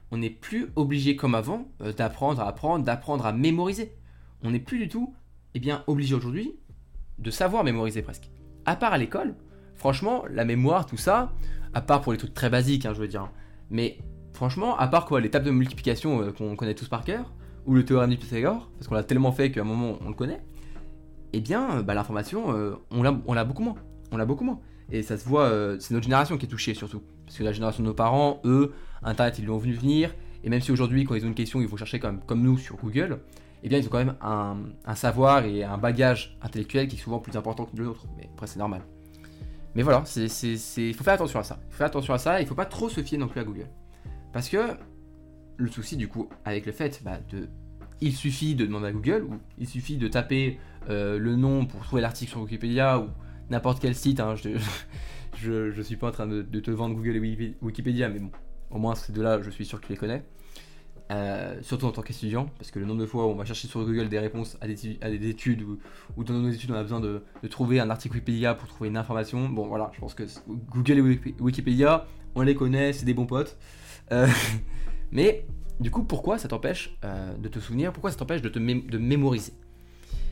on 0.10 0.18
n'est 0.18 0.32
plus 0.32 0.70
obligé 0.76 1.16
comme 1.16 1.36
avant 1.36 1.68
d'apprendre 1.98 2.42
à 2.42 2.48
apprendre, 2.48 2.84
d'apprendre 2.84 3.26
à 3.26 3.34
mémoriser. 3.34 3.94
On 4.44 4.52
n'est 4.52 4.60
plus 4.60 4.80
du 4.80 4.88
tout 4.88 5.14
eh 5.58 5.60
bien, 5.60 5.84
obligé 5.88 6.14
aujourd'hui 6.14 6.54
de 7.18 7.32
savoir 7.32 7.64
mémoriser 7.64 8.04
presque. 8.04 8.30
À 8.68 8.76
part 8.76 8.94
à 8.94 9.00
l'école, 9.00 9.34
franchement, 9.74 10.24
la 10.30 10.46
mémoire, 10.46 10.86
tout 10.86 10.98
ça, 10.98 11.34
à 11.74 11.82
part 11.82 12.02
pour 12.02 12.12
les 12.12 12.20
trucs 12.20 12.36
très 12.36 12.52
basiques, 12.52 12.86
hein, 12.86 12.94
je 12.94 13.02
veux 13.02 13.08
dire, 13.08 13.32
mais 13.72 13.98
franchement, 14.34 14.78
à 14.78 14.88
part 14.88 15.06
quoi, 15.06 15.20
les 15.20 15.32
tables 15.32 15.48
de 15.48 15.52
multiplication 15.52 16.22
euh, 16.22 16.32
qu'on 16.32 16.56
connaît 16.56 16.76
tous 16.76 16.90
par 16.90 17.04
cœur, 17.04 17.34
ou 17.66 17.74
le 17.74 17.84
théorème 17.84 18.12
de 18.12 18.18
Pythagore, 18.18 18.70
parce 18.78 18.88
qu'on 18.88 18.94
l'a 18.94 19.04
tellement 19.04 19.32
fait 19.32 19.50
qu'à 19.50 19.62
un 19.62 19.64
moment 19.64 19.98
on 20.06 20.10
le 20.10 20.14
connaît, 20.14 20.44
eh 21.34 21.42
bien, 21.42 21.82
bah, 21.82 21.96
l'information, 21.96 22.56
euh, 22.56 22.76
on 22.92 23.02
l'a 23.02 23.44
beaucoup 23.44 23.64
moins. 23.64 23.76
On 24.12 24.18
l'a 24.18 24.26
beaucoup 24.26 24.44
moins. 24.44 24.60
Et 24.92 25.02
ça 25.02 25.18
se 25.18 25.28
voit, 25.28 25.46
euh, 25.46 25.78
c'est 25.80 25.96
notre 25.96 26.04
génération 26.04 26.38
qui 26.38 26.46
est 26.46 26.50
touchée 26.50 26.76
surtout. 26.76 27.02
Parce 27.26 27.36
que 27.36 27.44
la 27.44 27.52
génération 27.52 27.82
de 27.82 27.88
nos 27.88 27.96
parents, 27.96 28.42
eux, 28.46 28.74
Internet, 29.02 29.40
ils 29.40 29.46
l'ont 29.46 29.58
vu 29.58 29.74
venir. 29.74 30.14
Et 30.44 30.50
même 30.50 30.62
si 30.62 30.72
aujourd'hui, 30.72 31.04
quand 31.04 31.16
ils 31.16 31.26
ont 31.26 31.30
une 31.30 31.34
question, 31.34 31.62
ils 31.62 31.68
vont 31.68 31.78
chercher 31.78 32.00
comme, 32.00 32.20
comme 32.22 32.44
nous 32.44 32.60
sur 32.60 32.78
Google, 32.78 33.18
eh 33.64 33.70
bien, 33.70 33.80
ils 33.80 33.86
ont 33.86 33.90
quand 33.90 33.98
même 33.98 34.16
un, 34.22 34.96
savoir 34.96 35.46
et 35.46 35.64
un 35.64 35.78
bagage 35.78 36.38
intellectuel 36.42 36.88
qui 36.88 36.96
est 36.96 37.00
souvent 37.00 37.20
plus 37.20 37.36
important 37.36 37.66
que 37.66 37.76
le 37.76 37.86
nôtre. 37.86 38.06
Mais 38.18 38.30
après, 38.34 38.48
c'est 38.48 38.60
normal. 38.60 38.82
Mais 39.76 39.84
voilà, 39.84 40.04
il 40.16 40.94
faut 40.94 41.04
faire 41.04 41.14
attention 41.14 41.40
à 41.40 41.44
ça. 41.44 41.60
Il 41.68 41.72
faut 41.72 41.78
faire 41.78 41.88
attention 41.88 42.14
à 42.14 42.18
ça. 42.18 42.40
Il 42.40 42.44
ne 42.44 42.48
faut 42.50 42.56
pas 42.56 42.66
trop 42.66 42.90
se 42.90 43.02
fier 43.02 43.18
non 43.18 43.28
plus 43.28 43.40
à 43.40 43.44
Google. 43.44 43.68
Parce 44.34 44.50
que 44.50 44.58
le 45.58 45.68
souci, 45.70 45.98
du 45.98 46.08
coup, 46.08 46.30
avec 46.46 46.66
le 46.66 46.72
fait 46.72 47.02
bah, 47.04 47.20
de. 47.30 47.50
Il 48.00 48.14
suffit 48.14 48.54
de 48.54 48.66
demander 48.66 48.88
à 48.88 48.92
Google, 48.92 49.24
ou 49.24 49.40
il 49.58 49.68
suffit 49.68 49.98
de 49.98 50.08
taper 50.08 50.60
euh, 50.90 51.18
le 51.18 51.36
nom 51.36 51.66
pour 51.66 51.82
trouver 51.82 52.02
l'article 52.02 52.30
sur 52.30 52.42
Wikipédia, 52.42 53.00
ou 53.00 53.10
n'importe 53.50 53.80
quel 53.82 53.96
site. 53.96 54.20
Hein, 54.20 54.36
je, 54.36 54.60
je, 55.72 55.82
suis 55.82 55.96
pas 55.96 56.10
en 56.10 56.12
train 56.12 56.28
de, 56.28 56.42
te 56.44 56.72
vendre 56.72 56.96
Google 56.96 57.18
et 57.18 57.56
Wikipédia, 57.62 58.10
mais 58.10 58.20
bon, 58.20 58.32
au 58.70 58.78
moins 58.78 58.94
ces 58.94 59.12
deux-là, 59.14 59.42
je 59.42 59.50
suis 59.50 59.66
sûr 59.66 59.82
que 59.82 59.88
tu 59.88 59.94
les 59.94 59.98
connais. 59.98 60.24
Euh, 61.10 61.58
surtout 61.62 61.86
en 61.86 61.92
tant 61.92 62.02
qu'étudiant, 62.02 62.50
parce 62.58 62.70
que 62.70 62.80
le 62.80 62.86
nombre 62.86 63.00
de 63.00 63.06
fois 63.06 63.28
où 63.28 63.30
on 63.30 63.36
va 63.36 63.46
chercher 63.46 63.70
sur 63.70 63.80
Google 63.86 64.10
des 64.10 64.20
réponses 64.20 64.58
à 64.60 64.68
des, 64.68 65.30
études, 65.30 65.64
ou, 66.18 66.24
dans 66.26 66.34
nos 66.34 66.50
études 66.50 66.70
on 66.72 66.76
a 66.76 66.82
besoin 66.82 67.00
de, 67.00 67.24
trouver 67.50 67.80
un 67.80 67.90
article 67.90 68.16
Wikipédia 68.16 68.56
pour 68.56 68.68
trouver 68.68 68.90
une 68.90 68.98
information. 68.98 69.48
Bon 69.48 69.68
voilà, 69.68 69.90
je 69.94 70.02
pense 70.02 70.14
que 70.14 70.24
Google 70.48 70.98
et 70.98 71.34
Wikipédia, 71.40 72.06
on 72.36 72.42
les 72.42 72.56
connaît, 72.56 72.92
c'est 72.92 73.06
des 73.06 73.14
bons 73.14 73.26
potes. 73.26 73.58
Euh, 74.12 74.28
mais 75.12 75.46
du 75.80 75.92
coup, 75.92 76.04
pourquoi 76.04 76.38
ça 76.40 76.50
t'empêche 76.50 76.98
euh, 77.06 77.38
de 77.38 77.48
te 77.48 77.60
souvenir 77.60 77.94
Pourquoi 77.94 78.12
ça 78.12 78.18
t'empêche 78.18 78.42
de 78.42 78.50
te 78.50 78.60
mémoriser? 78.60 79.54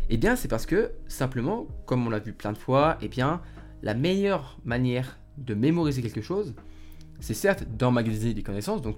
Eh 0.09 0.17
bien, 0.17 0.35
c'est 0.35 0.49
parce 0.49 0.65
que, 0.65 0.91
simplement, 1.07 1.67
comme 1.85 2.05
on 2.05 2.09
l'a 2.09 2.19
vu 2.19 2.33
plein 2.33 2.51
de 2.51 2.57
fois, 2.57 2.97
eh 3.01 3.07
bien, 3.07 3.41
la 3.81 3.93
meilleure 3.93 4.59
manière 4.65 5.17
de 5.37 5.53
mémoriser 5.53 6.01
quelque 6.01 6.21
chose, 6.21 6.53
c'est 7.19 7.33
certes 7.33 7.65
d'emmagasiner 7.77 8.33
des 8.33 8.43
connaissances, 8.43 8.81
donc 8.81 8.97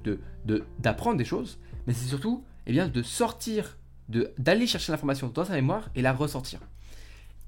d'apprendre 0.79 1.17
de, 1.17 1.23
des 1.23 1.25
choses, 1.25 1.59
mais 1.87 1.93
c'est 1.93 2.07
surtout 2.07 2.43
eh 2.67 2.71
bien, 2.71 2.87
de 2.87 3.01
sortir, 3.01 3.77
d'aller 4.09 4.67
chercher 4.67 4.91
l'information 4.91 5.29
dans 5.29 5.45
sa 5.45 5.53
mémoire 5.53 5.89
et 5.95 6.01
la 6.01 6.13
ressortir. 6.13 6.59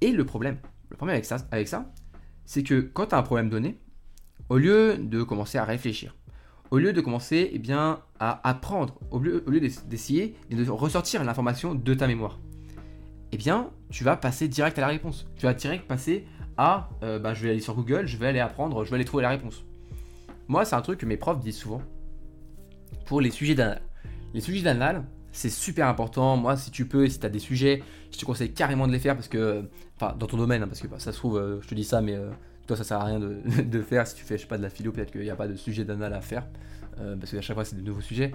Et 0.01 0.12
le 0.12 0.25
problème, 0.25 0.58
le 0.89 0.96
problème 0.96 1.13
avec 1.15 1.25
ça, 1.25 1.38
avec 1.51 1.67
ça 1.67 1.91
c'est 2.50 2.63
que 2.63 2.81
quand 2.81 3.05
tu 3.05 3.15
as 3.15 3.19
un 3.19 3.22
problème 3.22 3.48
donné, 3.48 3.77
au 4.50 4.58
lieu 4.58 4.98
de 4.98 5.22
commencer 5.22 5.60
à 5.60 5.65
réfléchir, 5.65 6.15
au 6.72 6.79
lieu 6.79 6.93
de 6.93 7.00
commencer 7.00 7.48
eh 7.53 7.60
bien, 7.60 8.00
à 8.19 8.50
apprendre, 8.50 8.98
au 9.12 9.19
lieu, 9.19 9.43
au 9.46 9.51
lieu 9.51 9.60
d'essayer 9.60 10.36
de 10.50 10.67
ressortir 10.67 11.24
l'information 11.24 11.75
de 11.75 11.93
ta 11.93 12.08
mémoire, 12.08 12.39
eh 13.31 13.38
bien, 13.38 13.69
tu 13.91 14.03
vas 14.03 14.17
passer 14.17 14.48
direct 14.48 14.79
à 14.79 14.81
la 14.81 14.88
réponse. 14.88 15.27
Tu 15.36 15.46
vas 15.46 15.53
direct 15.53 15.88
passer 15.88 16.25
à, 16.58 16.89
euh, 17.03 17.19
bah, 17.19 17.36
je 17.36 17.43
vais 17.43 17.51
aller 17.51 17.60
sur 17.60 17.75
Google, 17.75 18.08
je 18.08 18.17
vais 18.17 18.25
aller 18.25 18.39
apprendre, 18.39 18.84
je 18.84 18.89
vais 18.89 18.96
aller 18.96 19.05
trouver 19.05 19.22
la 19.22 19.29
réponse. 19.29 19.63
Moi, 20.48 20.65
c'est 20.65 20.75
un 20.75 20.81
truc 20.81 21.00
que 21.00 21.05
mes 21.05 21.17
profs 21.17 21.39
disent 21.39 21.58
souvent. 21.58 21.84
Pour 23.05 23.22
les 23.22 23.29
sujets 23.29 23.53
Les 24.33 24.41
sujets 24.41 24.63
d'anal, 24.63 25.03
c'est 25.31 25.50
super 25.50 25.88
important. 25.88 26.38
Moi, 26.38 26.57
si 26.57 26.71
tu 26.71 26.88
peux, 26.88 27.07
si 27.07 27.19
tu 27.19 27.25
as 27.25 27.29
des 27.29 27.39
sujets, 27.39 27.83
je 28.12 28.17
te 28.17 28.25
conseille 28.25 28.53
carrément 28.53 28.88
de 28.88 28.91
les 28.91 29.00
faire 29.00 29.15
parce 29.15 29.27
que, 29.27 29.63
enfin, 29.95 30.15
dans 30.17 30.27
ton 30.27 30.38
domaine, 30.38 30.63
hein, 30.63 30.67
parce 30.67 30.81
que 30.81 30.88
bah, 30.88 31.00
ça 31.00 31.12
se 31.12 31.17
trouve, 31.17 31.38
euh, 31.38 31.62
je 31.62 31.67
te 31.67 31.75
dis 31.75 31.83
ça, 31.83 32.01
mais 32.01 32.15
euh, 32.15 32.29
toi, 32.67 32.75
ça 32.75 32.83
sert 32.83 33.00
à 33.00 33.05
rien 33.05 33.19
de, 33.19 33.81
faire. 33.81 34.07
Si 34.07 34.15
tu 34.15 34.24
fais, 34.24 34.38
je 34.38 34.41
sais 34.41 34.48
pas, 34.48 34.57
de 34.57 34.63
la 34.63 34.69
philo, 34.69 34.91
peut-être 34.91 35.12
qu'il 35.12 35.21
n'y 35.21 35.29
a 35.29 35.36
pas 35.36 35.48
de 35.48 35.55
sujet 35.55 35.86
d'anal 35.86 36.13
à 36.13 36.21
faire 36.21 36.45
euh, 37.00 37.15
parce 37.15 37.31
qu'à 37.31 37.41
chaque 37.41 37.55
fois, 37.55 37.65
c'est 37.65 37.75
de 37.75 37.81
nouveaux 37.81 38.01
sujets. 38.01 38.33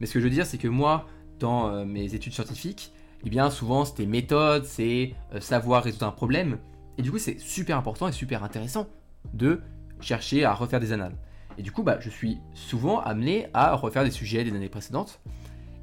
Mais 0.00 0.06
ce 0.06 0.14
que 0.14 0.20
je 0.20 0.24
veux 0.24 0.30
dire, 0.30 0.46
c'est 0.46 0.58
que 0.58 0.68
moi, 0.68 1.06
dans 1.38 1.84
mes 1.84 2.14
études 2.14 2.32
scientifiques, 2.32 2.92
eh 3.24 3.30
bien, 3.30 3.50
souvent, 3.50 3.84
c'était 3.84 4.06
méthode, 4.06 4.64
c'est 4.64 5.14
savoir 5.40 5.84
résoudre 5.84 6.06
un 6.06 6.12
problème. 6.12 6.58
Et 6.98 7.02
du 7.02 7.10
coup, 7.10 7.18
c'est 7.18 7.38
super 7.38 7.76
important 7.78 8.08
et 8.08 8.12
super 8.12 8.42
intéressant 8.44 8.86
de 9.32 9.60
chercher 10.00 10.44
à 10.44 10.52
refaire 10.52 10.80
des 10.80 10.92
annales. 10.92 11.14
Et 11.58 11.62
du 11.62 11.72
coup, 11.72 11.82
bah, 11.82 11.98
je 12.00 12.10
suis 12.10 12.38
souvent 12.54 13.00
amené 13.00 13.48
à 13.54 13.74
refaire 13.74 14.04
des 14.04 14.10
sujets 14.10 14.44
des 14.44 14.54
années 14.54 14.68
précédentes. 14.68 15.20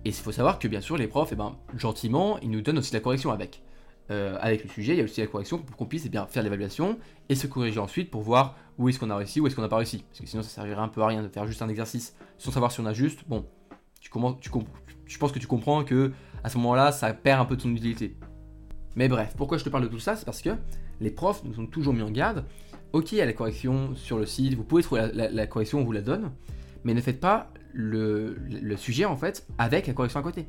Et 0.03 0.09
il 0.09 0.13
faut 0.13 0.31
savoir 0.31 0.59
que 0.59 0.67
bien 0.67 0.81
sûr, 0.81 0.97
les 0.97 1.07
profs, 1.07 1.29
eh 1.31 1.35
ben, 1.35 1.55
gentiment, 1.77 2.39
ils 2.39 2.49
nous 2.49 2.61
donnent 2.61 2.79
aussi 2.79 2.93
la 2.93 2.99
correction 2.99 3.31
avec. 3.31 3.61
Euh, 4.09 4.37
avec 4.41 4.63
le 4.63 4.69
sujet, 4.69 4.93
il 4.93 4.97
y 4.97 5.01
a 5.01 5.03
aussi 5.03 5.21
la 5.21 5.27
correction 5.27 5.59
pour 5.59 5.77
qu'on 5.77 5.85
puisse 5.85 6.05
eh 6.05 6.09
bien, 6.09 6.25
faire 6.25 6.43
l'évaluation 6.43 6.97
et 7.29 7.35
se 7.35 7.47
corriger 7.47 7.79
ensuite 7.79 8.11
pour 8.11 8.21
voir 8.21 8.55
où 8.77 8.89
est-ce 8.89 8.99
qu'on 8.99 9.09
a 9.09 9.15
réussi, 9.15 9.39
où 9.39 9.47
est-ce 9.47 9.55
qu'on 9.55 9.61
n'a 9.61 9.69
pas 9.69 9.77
réussi. 9.77 10.03
Parce 10.09 10.19
que 10.19 10.25
sinon, 10.25 10.43
ça 10.43 10.49
servirait 10.49 10.81
un 10.81 10.89
peu 10.89 11.01
à 11.01 11.07
rien 11.07 11.21
de 11.21 11.27
faire 11.27 11.45
juste 11.47 11.61
un 11.61 11.69
exercice 11.69 12.15
sans 12.37 12.51
savoir 12.51 12.71
si 12.71 12.79
on 12.81 12.85
a 12.85 12.93
juste. 12.93 13.23
Bon, 13.27 13.45
tu, 14.01 14.09
tu, 14.41 14.49
je 15.05 15.17
pense 15.17 15.31
que 15.31 15.39
tu 15.39 15.47
comprends 15.47 15.83
que 15.83 16.11
à 16.43 16.49
ce 16.49 16.57
moment-là, 16.57 16.91
ça 16.91 17.13
perd 17.13 17.39
un 17.39 17.45
peu 17.45 17.55
de 17.55 17.61
son 17.61 17.71
utilité. 17.71 18.17
Mais 18.95 19.07
bref, 19.07 19.35
pourquoi 19.37 19.57
je 19.57 19.63
te 19.63 19.69
parle 19.69 19.83
de 19.83 19.89
tout 19.89 19.99
ça? 19.99 20.15
C'est 20.15 20.25
parce 20.25 20.41
que 20.41 20.49
les 20.99 21.11
profs 21.11 21.43
nous 21.43 21.59
ont 21.59 21.67
toujours 21.67 21.93
mis 21.93 22.01
en 22.01 22.11
garde. 22.11 22.45
Ok, 22.93 23.13
il 23.13 23.19
y 23.19 23.21
a 23.21 23.25
la 23.25 23.33
correction 23.33 23.95
sur 23.95 24.17
le 24.17 24.25
site, 24.25 24.53
vous 24.55 24.63
pouvez 24.63 24.83
trouver 24.83 25.09
la 25.13 25.47
correction, 25.47 25.79
on 25.79 25.83
vous 25.85 25.93
la 25.93 26.01
donne, 26.01 26.31
mais 26.83 26.93
ne 26.93 26.99
faites 26.99 27.21
pas 27.21 27.51
le, 27.73 28.35
sujet 28.75 29.05
en 29.05 29.15
fait 29.15 29.47
avec 29.57 29.87
la 29.87 29.93
correction 29.93 30.19
à 30.19 30.23
côté. 30.23 30.45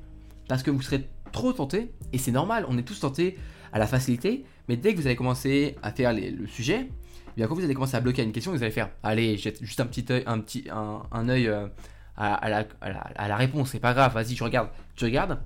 Parce 0.49 0.65
que 0.65 0.71
vous 0.73 0.83
serez 0.83 1.09
trop 1.31 1.53
tenté, 1.53 1.93
et 2.13 2.19
c'est 2.19 2.33
normal, 2.33 2.67
on 2.69 2.77
est 2.79 2.83
tous 2.83 2.99
tentés 2.99 3.39
à 3.73 3.79
la 3.79 3.87
facilité, 3.87 4.45
mais 4.69 4.77
dès 4.77 4.93
que 4.93 5.01
vous 5.01 5.07
allez 5.07 5.17
commencer 5.17 5.77
à 5.83 5.93
faire 5.93 6.13
le 6.13 6.47
sujet, 6.49 6.89
eh 6.91 7.37
bien 7.37 7.47
quand 7.47 7.55
vous 7.55 7.65
allez 7.65 7.75
commencer 7.75 7.97
à 7.97 8.01
bloquer 8.01 8.23
une 8.23 8.33
question, 8.33 8.51
vous 8.51 8.63
allez 8.63 8.73
faire 8.73 8.91
allez, 9.05 9.37
jette 9.37 9.63
juste 9.63 9.81
un 9.81 9.87
petit 9.87 10.05
œil, 10.11 10.25
un 10.27 10.41
petit 10.41 10.67
un, 10.71 11.29
œil 11.29 11.47
euh, 11.47 11.69
à, 12.17 12.49
la, 12.51 12.67
à, 12.81 13.29
la, 13.29 13.37
réponse, 13.37 13.71
c'est 13.71 13.81
pas 13.81 13.95
grave, 13.95 14.13
vas-y, 14.15 14.35
je 14.35 14.45
regarde, 14.45 14.69
tu 14.97 15.05
regardes. 15.05 15.41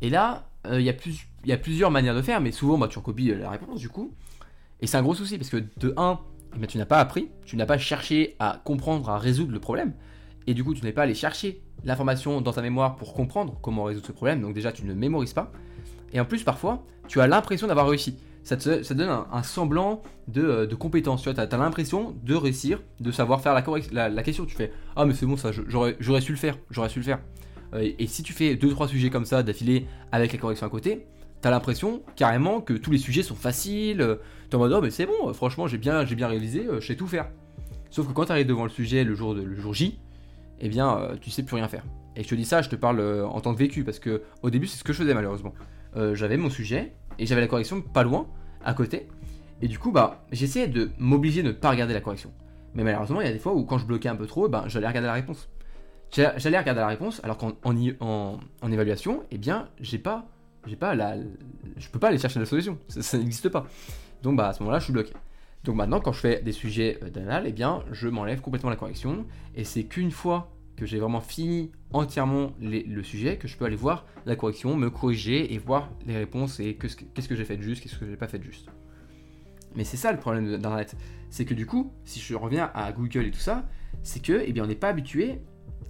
Et 0.00 0.10
là, 0.10 0.48
euh, 0.66 0.80
il 0.80 0.86
y, 0.86 1.52
a 1.52 1.56
plusieurs 1.56 1.90
manières 1.90 2.14
de 2.14 2.22
faire, 2.22 2.40
mais 2.40 2.52
souvent 2.52 2.78
bah, 2.78 2.88
tu 2.88 2.98
recopies 2.98 3.34
la 3.34 3.50
réponse 3.50 3.80
du 3.80 3.88
coup. 3.88 4.14
Et 4.80 4.86
c'est 4.86 4.96
un 4.96 5.02
gros 5.02 5.14
souci 5.14 5.38
parce 5.38 5.50
que 5.50 5.62
de 5.76 5.92
1, 5.96 6.20
eh 6.60 6.66
tu 6.66 6.78
n'as 6.78 6.86
pas 6.86 6.98
appris, 6.98 7.30
tu 7.44 7.56
n'as 7.56 7.66
pas 7.66 7.78
cherché 7.78 8.36
à 8.38 8.60
comprendre, 8.64 9.08
à 9.10 9.18
résoudre 9.18 9.52
le 9.52 9.60
problème. 9.60 9.94
Et 10.46 10.54
du 10.54 10.64
coup 10.64 10.74
tu 10.74 10.84
n'es 10.84 10.92
pas 10.92 11.02
allé 11.02 11.14
chercher 11.14 11.62
l'information 11.84 12.40
dans 12.40 12.52
ta 12.52 12.62
mémoire 12.62 12.96
pour 12.96 13.14
comprendre 13.14 13.58
comment 13.62 13.84
résoudre 13.84 14.06
ce 14.06 14.12
problème, 14.12 14.40
donc 14.40 14.54
déjà 14.54 14.72
tu 14.72 14.84
ne 14.84 14.94
mémorises 14.94 15.32
pas, 15.32 15.52
et 16.12 16.20
en 16.20 16.24
plus 16.24 16.42
parfois 16.42 16.84
tu 17.06 17.20
as 17.20 17.26
l'impression 17.26 17.66
d'avoir 17.66 17.88
réussi. 17.88 18.16
Ça 18.44 18.56
te, 18.56 18.94
donne 18.94 19.10
un, 19.30 19.42
semblant 19.42 20.00
de, 20.26 20.42
euh, 20.42 20.66
de, 20.66 20.74
compétence, 20.74 21.22
tu 21.22 21.28
as, 21.28 21.56
l'impression 21.56 22.16
de 22.22 22.34
réussir, 22.34 22.80
de 22.98 23.12
savoir 23.12 23.42
faire 23.42 23.52
la, 23.52 24.08
la, 24.08 24.22
question, 24.22 24.46
tu 24.46 24.56
fais 24.56 24.72
«Ah 24.96 25.04
mais 25.04 25.12
c'est 25.12 25.26
bon 25.26 25.36
ça, 25.36 25.50
j'aurais 25.52 26.20
su 26.22 26.32
le 26.32 26.38
faire, 26.38 26.56
j'aurais 26.70 26.88
su 26.88 27.00
le 27.00 27.04
faire 27.04 27.18
euh, 27.74 27.92
Et 27.98 28.06
si 28.06 28.22
tu 28.22 28.32
fais 28.32 28.54
2-3 28.54 28.88
sujets 28.88 29.10
comme 29.10 29.26
ça 29.26 29.42
d'affilée 29.42 29.86
avec 30.12 30.32
la 30.32 30.38
correction 30.38 30.66
à 30.66 30.70
côté, 30.70 31.06
t'as 31.40 31.50
l'impression 31.50 32.02
carrément 32.16 32.60
que 32.60 32.74
tous 32.74 32.90
les 32.90 32.98
sujets 32.98 33.22
sont 33.22 33.34
faciles, 33.34 34.00
euh, 34.00 34.16
t'es 34.50 34.56
en 34.56 34.58
mode 34.58 34.72
oh 34.72 34.80
mais 34.80 34.90
c'est 34.90 35.06
bon, 35.06 35.32
franchement 35.32 35.66
j'ai 35.66 35.78
bien, 35.78 36.04
bien 36.04 36.28
réalisé, 36.28 36.66
je 36.80 36.86
sais 36.86 36.96
tout 36.96 37.06
faire. 37.06 37.28
Sauf 37.90 38.06
que 38.06 38.12
quand 38.12 38.26
tu 38.26 38.32
arrives 38.32 38.46
devant 38.46 38.64
le 38.64 38.70
sujet 38.70 39.04
le 39.04 39.14
jour, 39.14 39.34
de, 39.34 39.42
le 39.42 39.56
jour 39.56 39.74
J, 39.74 39.98
eh 40.60 40.68
bien, 40.68 40.98
euh, 40.98 41.16
tu 41.20 41.30
sais 41.30 41.42
plus 41.42 41.56
rien 41.56 41.68
faire. 41.68 41.84
Et 42.16 42.22
je 42.22 42.28
te 42.28 42.34
dis 42.34 42.44
ça, 42.44 42.62
je 42.62 42.68
te 42.68 42.76
parle 42.76 43.00
euh, 43.00 43.26
en 43.26 43.40
tant 43.40 43.52
que 43.52 43.58
vécu, 43.58 43.84
parce 43.84 43.98
que 43.98 44.22
au 44.42 44.50
début, 44.50 44.66
c'est 44.66 44.78
ce 44.78 44.84
que 44.84 44.92
je 44.92 44.98
faisais 44.98 45.14
malheureusement. 45.14 45.54
Euh, 45.96 46.14
j'avais 46.14 46.36
mon 46.36 46.50
sujet, 46.50 46.94
et 47.18 47.26
j'avais 47.26 47.40
la 47.40 47.46
correction 47.46 47.80
pas 47.80 48.02
loin, 48.02 48.26
à 48.64 48.74
côté, 48.74 49.08
et 49.62 49.68
du 49.68 49.78
coup, 49.78 49.92
bah, 49.92 50.24
j'essayais 50.32 50.68
de 50.68 50.90
m'obliger 50.98 51.42
de 51.42 51.48
ne 51.48 51.52
pas 51.52 51.70
regarder 51.70 51.94
la 51.94 52.00
correction. 52.00 52.32
Mais 52.74 52.84
malheureusement, 52.84 53.20
il 53.20 53.26
y 53.26 53.30
a 53.30 53.32
des 53.32 53.38
fois 53.38 53.54
où 53.54 53.64
quand 53.64 53.78
je 53.78 53.86
bloquais 53.86 54.08
un 54.08 54.16
peu 54.16 54.26
trop, 54.26 54.48
ben, 54.48 54.64
j'allais 54.66 54.86
regarder 54.86 55.08
la 55.08 55.14
réponse. 55.14 55.48
J'allais 56.10 56.58
regarder 56.58 56.80
la 56.80 56.86
réponse, 56.86 57.20
alors 57.24 57.38
qu'en 57.38 57.52
en, 57.64 58.38
évaluation, 58.70 59.22
eh 59.30 59.38
bien, 59.38 59.68
j'ai 59.80 59.98
pas, 59.98 60.26
j'ai 60.66 60.76
pas 60.76 60.94
je 61.76 61.88
peux 61.90 61.98
pas 61.98 62.08
aller 62.08 62.18
chercher 62.18 62.40
la 62.40 62.46
solution, 62.46 62.78
ça, 62.88 63.18
n'existe 63.18 63.48
pas. 63.48 63.66
Donc, 64.22 64.36
bah, 64.36 64.48
à 64.48 64.52
ce 64.52 64.60
moment-là, 64.60 64.78
je 64.78 64.84
suis 64.84 64.92
bloqué. 64.92 65.12
Donc 65.64 65.76
maintenant, 65.76 66.00
quand 66.00 66.12
je 66.12 66.20
fais 66.20 66.42
des 66.42 66.52
sujets 66.52 66.98
euh, 67.02 67.10
d'anal, 67.10 67.44
eh 67.46 67.52
bien, 67.52 67.84
je 67.92 68.08
m'enlève 68.08 68.40
complètement 68.40 68.70
la 68.70 68.76
correction. 68.76 69.26
Et 69.54 69.64
c'est 69.64 69.84
qu'une 69.84 70.10
fois 70.10 70.50
que 70.76 70.86
j'ai 70.86 71.00
vraiment 71.00 71.20
fini 71.20 71.72
entièrement 71.92 72.52
le 72.60 73.02
sujet, 73.02 73.36
que 73.36 73.48
je 73.48 73.56
peux 73.56 73.64
aller 73.64 73.76
voir 73.76 74.06
la 74.26 74.36
correction, 74.36 74.76
me 74.76 74.90
corriger 74.90 75.52
et 75.52 75.58
voir 75.58 75.90
les 76.06 76.16
réponses 76.16 76.60
et 76.60 76.76
qu'est-ce 76.76 77.28
que 77.28 77.34
j'ai 77.34 77.44
fait 77.44 77.56
de 77.56 77.62
juste, 77.62 77.82
qu'est-ce 77.82 77.98
que 77.98 78.06
j'ai 78.06 78.16
pas 78.16 78.28
fait 78.28 78.38
de 78.38 78.44
juste. 78.44 78.68
Mais 79.74 79.82
c'est 79.82 79.96
ça 79.96 80.12
le 80.12 80.18
problème 80.18 80.48
d'Internet. 80.48 80.96
C'est 81.30 81.44
que 81.44 81.54
du 81.54 81.66
coup, 81.66 81.92
si 82.04 82.20
je 82.20 82.34
reviens 82.36 82.70
à 82.74 82.92
Google 82.92 83.26
et 83.26 83.30
tout 83.32 83.40
ça, 83.40 83.68
c'est 84.02 84.22
que, 84.22 84.42
eh 84.46 84.52
bien, 84.52 84.64
on 84.64 84.66
n'est 84.66 84.76
pas 84.76 84.88
habitué 84.88 85.40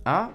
à... 0.05 0.33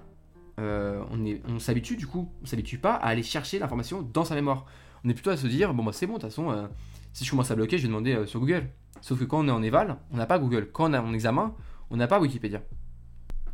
Euh, 0.59 1.03
on 1.47 1.59
s'habitue 1.59 1.95
du 1.95 2.05
coup, 2.05 2.31
on 2.43 2.45
s'habitue 2.45 2.77
pas 2.77 2.93
à 2.93 3.07
aller 3.07 3.23
chercher 3.23 3.59
l'information 3.59 4.01
dans 4.01 4.23
sa 4.23 4.35
mémoire. 4.35 4.65
On 5.03 5.09
est 5.09 5.13
plutôt 5.13 5.31
à 5.31 5.37
se 5.37 5.47
dire, 5.47 5.73
bon 5.73 5.83
bah 5.83 5.91
c'est 5.93 6.07
bon, 6.07 6.13
de 6.13 6.19
toute 6.19 6.29
façon, 6.29 6.51
euh, 6.51 6.67
si 7.11 7.25
je 7.25 7.29
commence 7.31 7.51
à 7.51 7.55
bloquer, 7.55 7.77
je 7.77 7.83
vais 7.83 7.87
demander 7.89 8.25
sur 8.27 8.39
Google. 8.39 8.69
Sauf 9.01 9.19
que 9.19 9.25
quand 9.25 9.39
on 9.39 9.47
est 9.47 9.51
en 9.51 9.63
éval, 9.63 9.97
on 10.11 10.17
n'a 10.17 10.25
pas 10.25 10.39
Google. 10.39 10.69
Quand 10.71 10.89
on 10.89 10.93
est 10.93 10.97
en 10.97 11.13
examen, 11.13 11.53
on 11.89 11.97
n'a 11.97 12.07
pas 12.07 12.19
Wikipédia. 12.19 12.61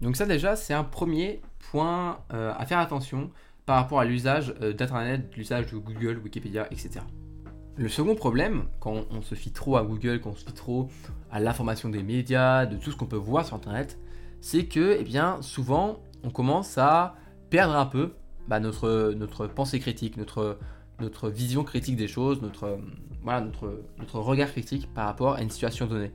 Donc 0.01 0.15
ça 0.15 0.25
déjà, 0.25 0.55
c'est 0.55 0.73
un 0.73 0.83
premier 0.83 1.41
point 1.71 2.19
euh, 2.33 2.53
à 2.57 2.65
faire 2.65 2.79
attention 2.79 3.31
par 3.65 3.77
rapport 3.77 3.99
à 3.99 4.05
l'usage 4.05 4.53
euh, 4.61 4.73
d'Internet, 4.73 5.35
l'usage 5.35 5.71
de 5.71 5.77
Google, 5.77 6.19
Wikipédia, 6.23 6.67
etc. 6.71 7.01
Le 7.77 7.89
second 7.89 8.15
problème, 8.15 8.65
quand 8.79 9.05
on 9.09 9.21
se 9.21 9.35
fie 9.35 9.51
trop 9.51 9.77
à 9.77 9.83
Google, 9.83 10.19
quand 10.21 10.31
on 10.31 10.35
se 10.35 10.45
fie 10.45 10.53
trop 10.53 10.89
à 11.31 11.39
l'information 11.39 11.89
des 11.89 12.03
médias, 12.03 12.65
de 12.65 12.77
tout 12.77 12.91
ce 12.91 12.95
qu'on 12.95 13.05
peut 13.05 13.15
voir 13.15 13.45
sur 13.45 13.55
Internet, 13.55 13.97
c'est 14.41 14.65
que, 14.65 14.97
eh 14.99 15.03
bien, 15.03 15.41
souvent, 15.41 15.99
on 16.23 16.29
commence 16.29 16.77
à 16.77 17.15
perdre 17.49 17.75
un 17.75 17.85
peu 17.85 18.13
bah, 18.47 18.59
notre, 18.59 19.13
notre 19.15 19.47
pensée 19.47 19.79
critique, 19.79 20.17
notre, 20.17 20.57
notre 20.99 21.29
vision 21.29 21.63
critique 21.63 21.95
des 21.95 22.07
choses, 22.07 22.41
notre, 22.41 22.79
voilà, 23.23 23.41
notre, 23.41 23.81
notre 23.99 24.19
regard 24.19 24.51
critique 24.51 24.91
par 24.93 25.05
rapport 25.05 25.35
à 25.35 25.41
une 25.41 25.49
situation 25.49 25.85
donnée. 25.85 26.11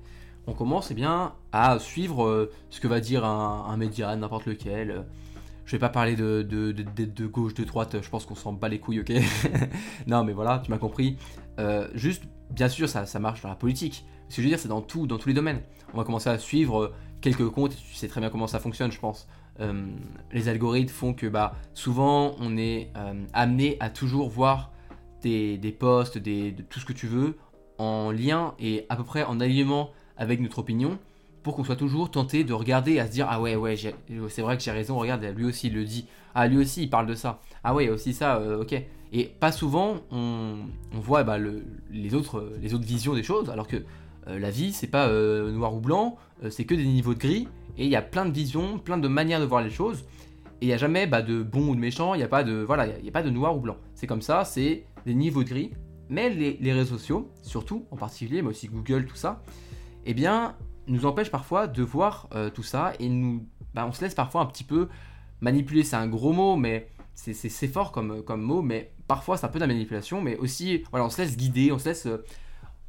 On 0.46 0.52
commence 0.52 0.90
eh 0.90 0.94
bien, 0.94 1.32
à 1.52 1.78
suivre 1.78 2.26
euh, 2.26 2.52
ce 2.70 2.80
que 2.80 2.88
va 2.88 3.00
dire 3.00 3.24
un, 3.24 3.76
média, 3.76 4.14
n'importe 4.14 4.46
lequel. 4.46 5.06
Je 5.64 5.72
vais 5.72 5.78
pas 5.78 5.88
parler 5.88 6.16
de, 6.16 6.42
de, 6.42 6.72
de, 6.72 7.26
gauche, 7.26 7.54
de 7.54 7.64
droite, 7.64 7.96
je 8.02 8.10
pense 8.10 8.26
qu'on 8.26 8.34
s'en 8.34 8.52
bat 8.52 8.68
les 8.68 8.78
couilles, 8.78 9.00
ok? 9.00 9.12
Non, 10.06 10.22
mais 10.22 10.34
voilà, 10.34 10.58
tu 10.58 10.70
m'as 10.70 10.76
compris. 10.76 11.16
Euh, 11.58 11.88
juste, 11.94 12.24
bien 12.50 12.68
sûr, 12.68 12.86
ça, 12.88 13.06
ça 13.06 13.18
marche 13.18 13.40
dans 13.40 13.48
la 13.48 13.54
politique. 13.54 14.04
Ce 14.28 14.36
que 14.36 14.42
je 14.42 14.46
veux 14.46 14.50
dire, 14.50 14.58
c'est 14.58 14.68
dans 14.68 14.82
tout, 14.82 15.06
dans 15.06 15.16
tous 15.16 15.28
les 15.28 15.34
domaines. 15.34 15.62
On 15.94 15.96
va 15.96 16.04
commencer 16.04 16.28
à 16.28 16.38
suivre 16.38 16.92
quelques 17.22 17.48
comptes, 17.48 17.74
tu 17.76 17.94
sais 17.94 18.08
très 18.08 18.20
bien 18.20 18.28
comment 18.28 18.46
ça 18.46 18.58
fonctionne, 18.58 18.92
je 18.92 19.00
pense. 19.00 19.26
Euh, 19.60 19.86
les 20.32 20.48
algorithmes 20.48 20.92
font 20.92 21.14
que 21.14 21.26
bah, 21.26 21.54
souvent 21.74 22.34
on 22.40 22.56
est 22.56 22.90
amené 23.32 23.76
à 23.80 23.90
toujours 23.90 24.28
voir 24.28 24.72
des, 25.22 25.76
postes, 25.78 26.18
des, 26.18 26.52
de 26.52 26.62
tout 26.62 26.80
ce 26.80 26.84
que 26.84 26.92
tu 26.92 27.06
veux, 27.06 27.36
en 27.78 28.10
lien 28.10 28.54
et 28.58 28.86
à 28.88 28.96
peu 28.96 29.04
près 29.04 29.24
en 29.24 29.40
alignement 29.40 29.90
avec 30.16 30.40
notre 30.40 30.58
opinion, 30.58 30.98
pour 31.42 31.56
qu'on 31.56 31.64
soit 31.64 31.76
toujours 31.76 32.10
tenté 32.10 32.42
de 32.44 32.52
regarder 32.52 32.98
à 32.98 33.06
se 33.06 33.12
dire 33.12 33.26
ah 33.28 33.40
ouais 33.40 33.54
ouais 33.54 33.76
c'est 33.76 34.42
vrai 34.42 34.56
que 34.56 34.62
j'ai 34.62 34.70
raison 34.70 34.96
regarde 34.96 35.22
lui 35.36 35.44
aussi 35.44 35.68
il 35.68 35.74
le 35.74 35.84
dit. 35.84 36.06
Ah 36.34 36.48
lui 36.48 36.56
aussi 36.56 36.82
il 36.82 36.90
parle 36.90 37.06
de 37.06 37.14
ça. 37.14 37.40
Ah 37.62 37.74
ouais 37.74 37.88
aussi 37.90 38.12
ça 38.14 38.36
euh, 38.36 38.62
ok. 38.62 38.74
Et 39.12 39.24
pas 39.24 39.52
souvent 39.52 39.98
on, 40.10 40.56
voit 40.92 41.22
bah, 41.22 41.36
les 41.90 42.14
autres 42.14 42.50
les 42.60 42.74
autres 42.74 42.86
visions 42.86 43.14
des 43.14 43.22
choses 43.22 43.50
alors 43.50 43.68
que 43.68 43.76
euh, 43.76 43.82
la 44.26 44.50
vie 44.50 44.72
c'est 44.72 44.86
pas 44.86 45.08
euh, 45.08 45.50
noir 45.50 45.74
ou 45.74 45.80
blanc 45.80 46.16
c'est 46.50 46.64
que 46.64 46.74
des 46.74 46.84
niveaux 46.84 47.14
de 47.14 47.18
gris 47.18 47.48
et 47.76 47.84
il 47.84 47.90
y 47.90 47.96
a 47.96 48.02
plein 48.02 48.24
de 48.24 48.32
visions 48.32 48.78
plein 48.78 48.98
de 48.98 49.08
manières 49.08 49.40
de 49.40 49.44
voir 49.44 49.62
les 49.62 49.70
choses 49.70 50.04
et 50.60 50.66
il 50.66 50.68
n'y 50.68 50.74
a 50.74 50.78
jamais 50.78 51.06
bah, 51.06 51.22
de 51.22 51.42
bon 51.42 51.68
ou 51.68 51.74
de 51.74 51.80
méchant 51.80 52.14
il 52.14 52.18
n'y 52.18 52.24
a 52.24 52.28
pas 52.28 52.44
de 52.44 52.54
voilà 52.54 52.86
il 52.86 53.04
y 53.04 53.08
a 53.08 53.12
pas 53.12 53.22
de 53.22 53.30
noir 53.30 53.56
ou 53.56 53.60
blanc 53.60 53.76
c'est 53.94 54.06
comme 54.06 54.22
ça 54.22 54.44
c'est 54.44 54.84
des 55.04 55.14
niveaux 55.14 55.44
de 55.44 55.48
gris, 55.48 55.72
mais 56.08 56.30
les, 56.30 56.72
réseaux 56.72 56.98
sociaux, 56.98 57.30
surtout 57.42 57.86
en 57.90 57.96
particulier, 57.96 58.42
mais 58.42 58.48
aussi 58.48 58.68
Google, 58.68 59.06
tout 59.06 59.16
ça, 59.16 59.42
eh 60.04 60.14
bien, 60.14 60.56
nous 60.86 61.06
empêchent 61.06 61.30
parfois 61.30 61.66
de 61.66 61.82
voir 61.82 62.28
euh, 62.34 62.50
tout 62.50 62.62
ça 62.62 62.92
et 62.98 63.08
nous, 63.08 63.46
bah, 63.74 63.86
on 63.86 63.92
se 63.92 64.02
laisse 64.02 64.14
parfois 64.14 64.42
un 64.42 64.46
petit 64.46 64.64
peu 64.64 64.88
manipuler. 65.40 65.82
C'est 65.82 65.96
un 65.96 66.06
gros 66.06 66.32
mot, 66.32 66.56
mais 66.56 66.88
c'est 67.14 67.68
fort 67.68 67.92
comme, 67.92 68.22
comme 68.22 68.42
mot, 68.42 68.60
mais 68.60 68.92
parfois 69.06 69.36
c'est 69.36 69.46
un 69.46 69.48
peu 69.48 69.58
de 69.58 69.64
la 69.64 69.68
manipulation, 69.68 70.20
mais 70.20 70.36
aussi, 70.36 70.82
voilà, 70.90 71.06
on 71.06 71.10
se 71.10 71.22
laisse 71.22 71.36
guider, 71.36 71.72
on 71.72 71.78
se 71.78 71.88
laisse 71.88 72.06
euh, 72.06 72.24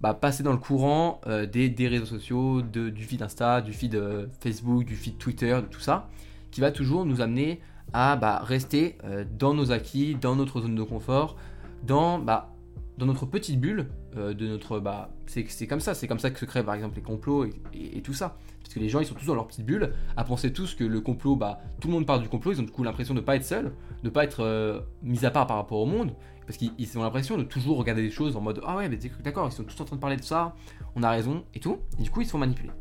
bah, 0.07 0.13
passer 0.13 0.43
dans 0.43 0.51
le 0.51 0.57
courant 0.57 1.21
euh, 1.27 1.45
des, 1.45 1.87
réseaux 1.87 2.05
sociaux, 2.05 2.61
du 2.61 3.03
feed 3.03 3.21
Insta, 3.21 3.61
du 3.61 3.73
feed 3.73 3.99
Facebook, 4.39 4.85
du 4.85 4.95
feed 4.95 5.17
Twitter, 5.17 5.55
de 5.55 5.67
tout 5.67 5.79
ça, 5.79 6.09
qui 6.51 6.61
va 6.61 6.71
toujours 6.71 7.05
nous 7.05 7.21
amener 7.21 7.59
à 7.93 8.15
bah, 8.15 8.41
rester 8.43 8.97
dans 9.37 9.53
nos 9.53 9.71
acquis, 9.71 10.15
dans 10.15 10.35
notre 10.35 10.61
zone 10.61 10.75
de 10.75 10.83
confort, 10.83 11.37
dans 11.83 12.19
bah, 12.19 12.55
notre 13.03 13.25
petite 13.25 13.59
bulle 13.59 13.87
euh, 14.15 14.33
de 14.33 14.47
notre 14.47 14.81
c'est 15.25 15.67
comme 15.67 15.81
ça 15.81 15.93
c'est 15.93 16.07
comme 16.07 16.19
ça 16.19 16.29
que 16.29 16.39
se 16.39 16.45
créent 16.45 16.63
par 16.63 16.75
exemple 16.75 16.95
les 16.95 17.01
complots 17.01 17.45
et, 17.73 18.01
tout 18.01 18.13
ça. 18.13 18.37
Parce 18.61 18.73
que 18.73 18.79
les 18.79 18.87
gens 18.87 18.99
ils 18.99 19.05
sont 19.05 19.15
tous 19.15 19.25
dans 19.25 19.35
leur 19.35 19.47
petite 19.47 19.65
bulle 19.65 19.91
à 20.15 20.23
penser 20.23 20.53
tous 20.53 20.73
que 20.75 20.83
le 20.83 21.01
complot 21.01 21.37
tout 21.81 21.87
le 21.87 21.93
monde 21.93 22.05
parle 22.05 22.21
du 22.21 22.29
complot 22.29 22.53
ils 22.53 22.61
ont 22.61 22.63
du 22.63 22.71
coup 22.71 22.83
l'impression 22.83 23.13
de 23.13 23.19
pas 23.19 23.35
être 23.35 23.43
seuls 23.43 23.73
de 24.03 24.09
pas 24.09 24.23
être 24.23 24.43
euh, 24.43 24.79
mis 25.03 25.25
à 25.25 25.31
part 25.31 25.47
par 25.47 25.57
rapport 25.57 25.79
au 25.79 25.85
monde 25.85 26.13
parce 26.45 26.57
qu'ils 26.57 26.97
ont 26.97 27.03
l'impression 27.03 27.37
de 27.37 27.43
toujours 27.43 27.77
regarder 27.77 28.01
les 28.01 28.11
choses 28.11 28.35
en 28.35 28.41
mode 28.41 28.61
ah 28.65 28.75
ouais 28.77 28.89
mais 28.89 28.97
d'accord 29.23 29.47
ils 29.47 29.51
sont 29.51 29.63
tous 29.63 29.79
en 29.81 29.85
train 29.85 29.95
de 29.95 30.01
parler 30.01 30.17
de 30.17 30.23
ça 30.23 30.55
on 30.95 31.03
a 31.03 31.09
raison 31.09 31.43
et 31.53 31.59
tout. 31.59 31.79
Et 31.99 32.03
du 32.03 32.09
coup 32.09 32.21
ils 32.21 32.25
se 32.25 32.31
font 32.31 32.37
manipuler. 32.37 32.71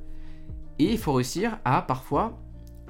Et 0.78 0.92
il 0.92 0.98
faut 0.98 1.12
réussir 1.12 1.58
à 1.64 1.82
parfois 1.82 2.38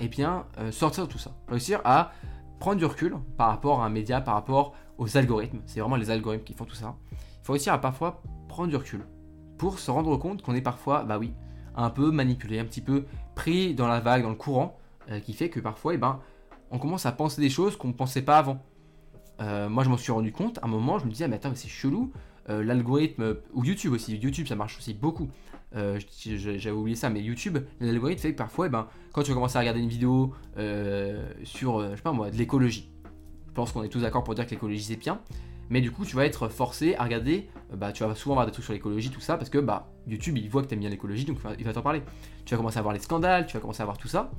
eh 0.00 0.08
bien 0.08 0.46
euh, 0.58 0.72
sortir 0.72 1.06
de 1.06 1.12
tout 1.12 1.18
ça. 1.18 1.32
Réussir 1.48 1.80
à 1.84 2.12
prendre 2.58 2.78
du 2.78 2.84
recul 2.84 3.16
par 3.36 3.48
rapport 3.48 3.82
à 3.82 3.86
un 3.86 3.90
média 3.90 4.20
par 4.20 4.34
rapport 4.34 4.74
aux 4.98 5.16
algorithmes. 5.16 5.60
C'est 5.66 5.80
vraiment 5.80 5.96
les 5.96 6.10
algorithmes 6.10 6.44
qui 6.44 6.54
font 6.54 6.64
tout 6.64 6.74
ça. 6.74 6.96
Il 7.12 7.44
faut 7.46 7.52
réussir 7.52 7.72
à 7.72 7.80
parfois 7.80 8.22
prendre 8.48 8.68
du 8.68 8.76
recul 8.76 9.04
pour 9.58 9.78
se 9.78 9.90
rendre 9.90 10.16
compte 10.16 10.42
qu'on 10.42 10.54
est 10.54 10.62
parfois, 10.62 11.04
bah 11.04 11.18
oui, 11.18 11.32
un 11.76 11.90
peu 11.90 12.10
manipulé, 12.10 12.58
un 12.58 12.64
petit 12.64 12.80
peu 12.80 13.04
pris 13.34 13.74
dans 13.74 13.88
la 13.88 14.00
vague, 14.00 14.22
dans 14.22 14.30
le 14.30 14.34
courant, 14.34 14.78
euh, 15.10 15.20
qui 15.20 15.32
fait 15.32 15.50
que 15.50 15.60
parfois, 15.60 15.94
eh 15.94 15.98
ben, 15.98 16.20
on 16.70 16.78
commence 16.78 17.06
à 17.06 17.12
penser 17.12 17.40
des 17.40 17.50
choses 17.50 17.76
qu'on 17.76 17.88
ne 17.88 17.92
pensait 17.92 18.22
pas 18.22 18.38
avant. 18.38 18.62
Euh, 19.40 19.68
moi, 19.68 19.84
je 19.84 19.88
m'en 19.88 19.96
suis 19.96 20.12
rendu 20.12 20.32
compte. 20.32 20.58
À 20.58 20.66
un 20.66 20.68
moment, 20.68 20.98
je 20.98 21.06
me 21.06 21.10
disais, 21.10 21.28
mais 21.28 21.36
attends, 21.36 21.52
c'est 21.54 21.68
chelou. 21.68 22.12
Euh, 22.50 22.62
l'algorithme, 22.62 23.36
ou 23.54 23.64
YouTube 23.64 23.92
aussi, 23.92 24.16
YouTube, 24.16 24.46
ça 24.46 24.56
marche 24.56 24.78
aussi 24.78 24.94
beaucoup. 24.94 25.28
J'avais 25.72 26.70
oublié 26.70 26.94
ça, 26.94 27.10
mais 27.10 27.20
YouTube, 27.20 27.58
l'algorithme 27.80 28.20
fait 28.20 28.32
que 28.32 28.38
parfois, 28.38 28.66
eh 28.66 28.68
ben, 28.68 28.86
quand 29.12 29.22
tu 29.24 29.34
commences 29.34 29.56
à 29.56 29.58
regarder 29.58 29.80
une 29.80 29.88
vidéo 29.88 30.32
sur, 31.42 31.80
je 31.90 31.96
sais 31.96 32.02
pas 32.02 32.12
moi, 32.12 32.30
de 32.30 32.36
l'écologie, 32.36 32.94
je 33.54 33.56
pense 33.56 33.70
qu'on 33.70 33.84
est 33.84 33.88
tous 33.88 34.00
d'accord 34.00 34.24
pour 34.24 34.34
dire 34.34 34.46
que 34.46 34.50
l'écologie 34.50 34.82
c'est 34.82 34.96
bien, 34.96 35.20
mais 35.70 35.80
du 35.80 35.92
coup 35.92 36.04
tu 36.04 36.16
vas 36.16 36.26
être 36.26 36.48
forcé 36.48 36.96
à 36.96 37.04
regarder, 37.04 37.48
euh, 37.72 37.76
bah, 37.76 37.92
tu 37.92 38.02
vas 38.02 38.12
souvent 38.16 38.34
voir 38.34 38.46
des 38.46 38.52
trucs 38.52 38.64
sur 38.64 38.72
l'écologie, 38.72 39.10
tout 39.10 39.20
ça, 39.20 39.36
parce 39.36 39.48
que 39.48 39.58
bah, 39.58 39.92
YouTube 40.08 40.36
il 40.38 40.50
voit 40.50 40.62
que 40.62 40.66
tu 40.66 40.74
aimes 40.74 40.80
bien 40.80 40.90
l'écologie, 40.90 41.24
donc 41.24 41.38
il 41.56 41.64
va 41.64 41.72
t'en 41.72 41.82
parler. 41.82 42.02
Tu 42.44 42.54
vas 42.54 42.58
commencer 42.58 42.78
à 42.78 42.82
voir 42.82 42.94
les 42.94 43.00
scandales, 43.00 43.46
tu 43.46 43.54
vas 43.54 43.60
commencer 43.60 43.82
à 43.82 43.84
voir 43.84 43.96
tout 43.96 44.08
ça. 44.08 44.32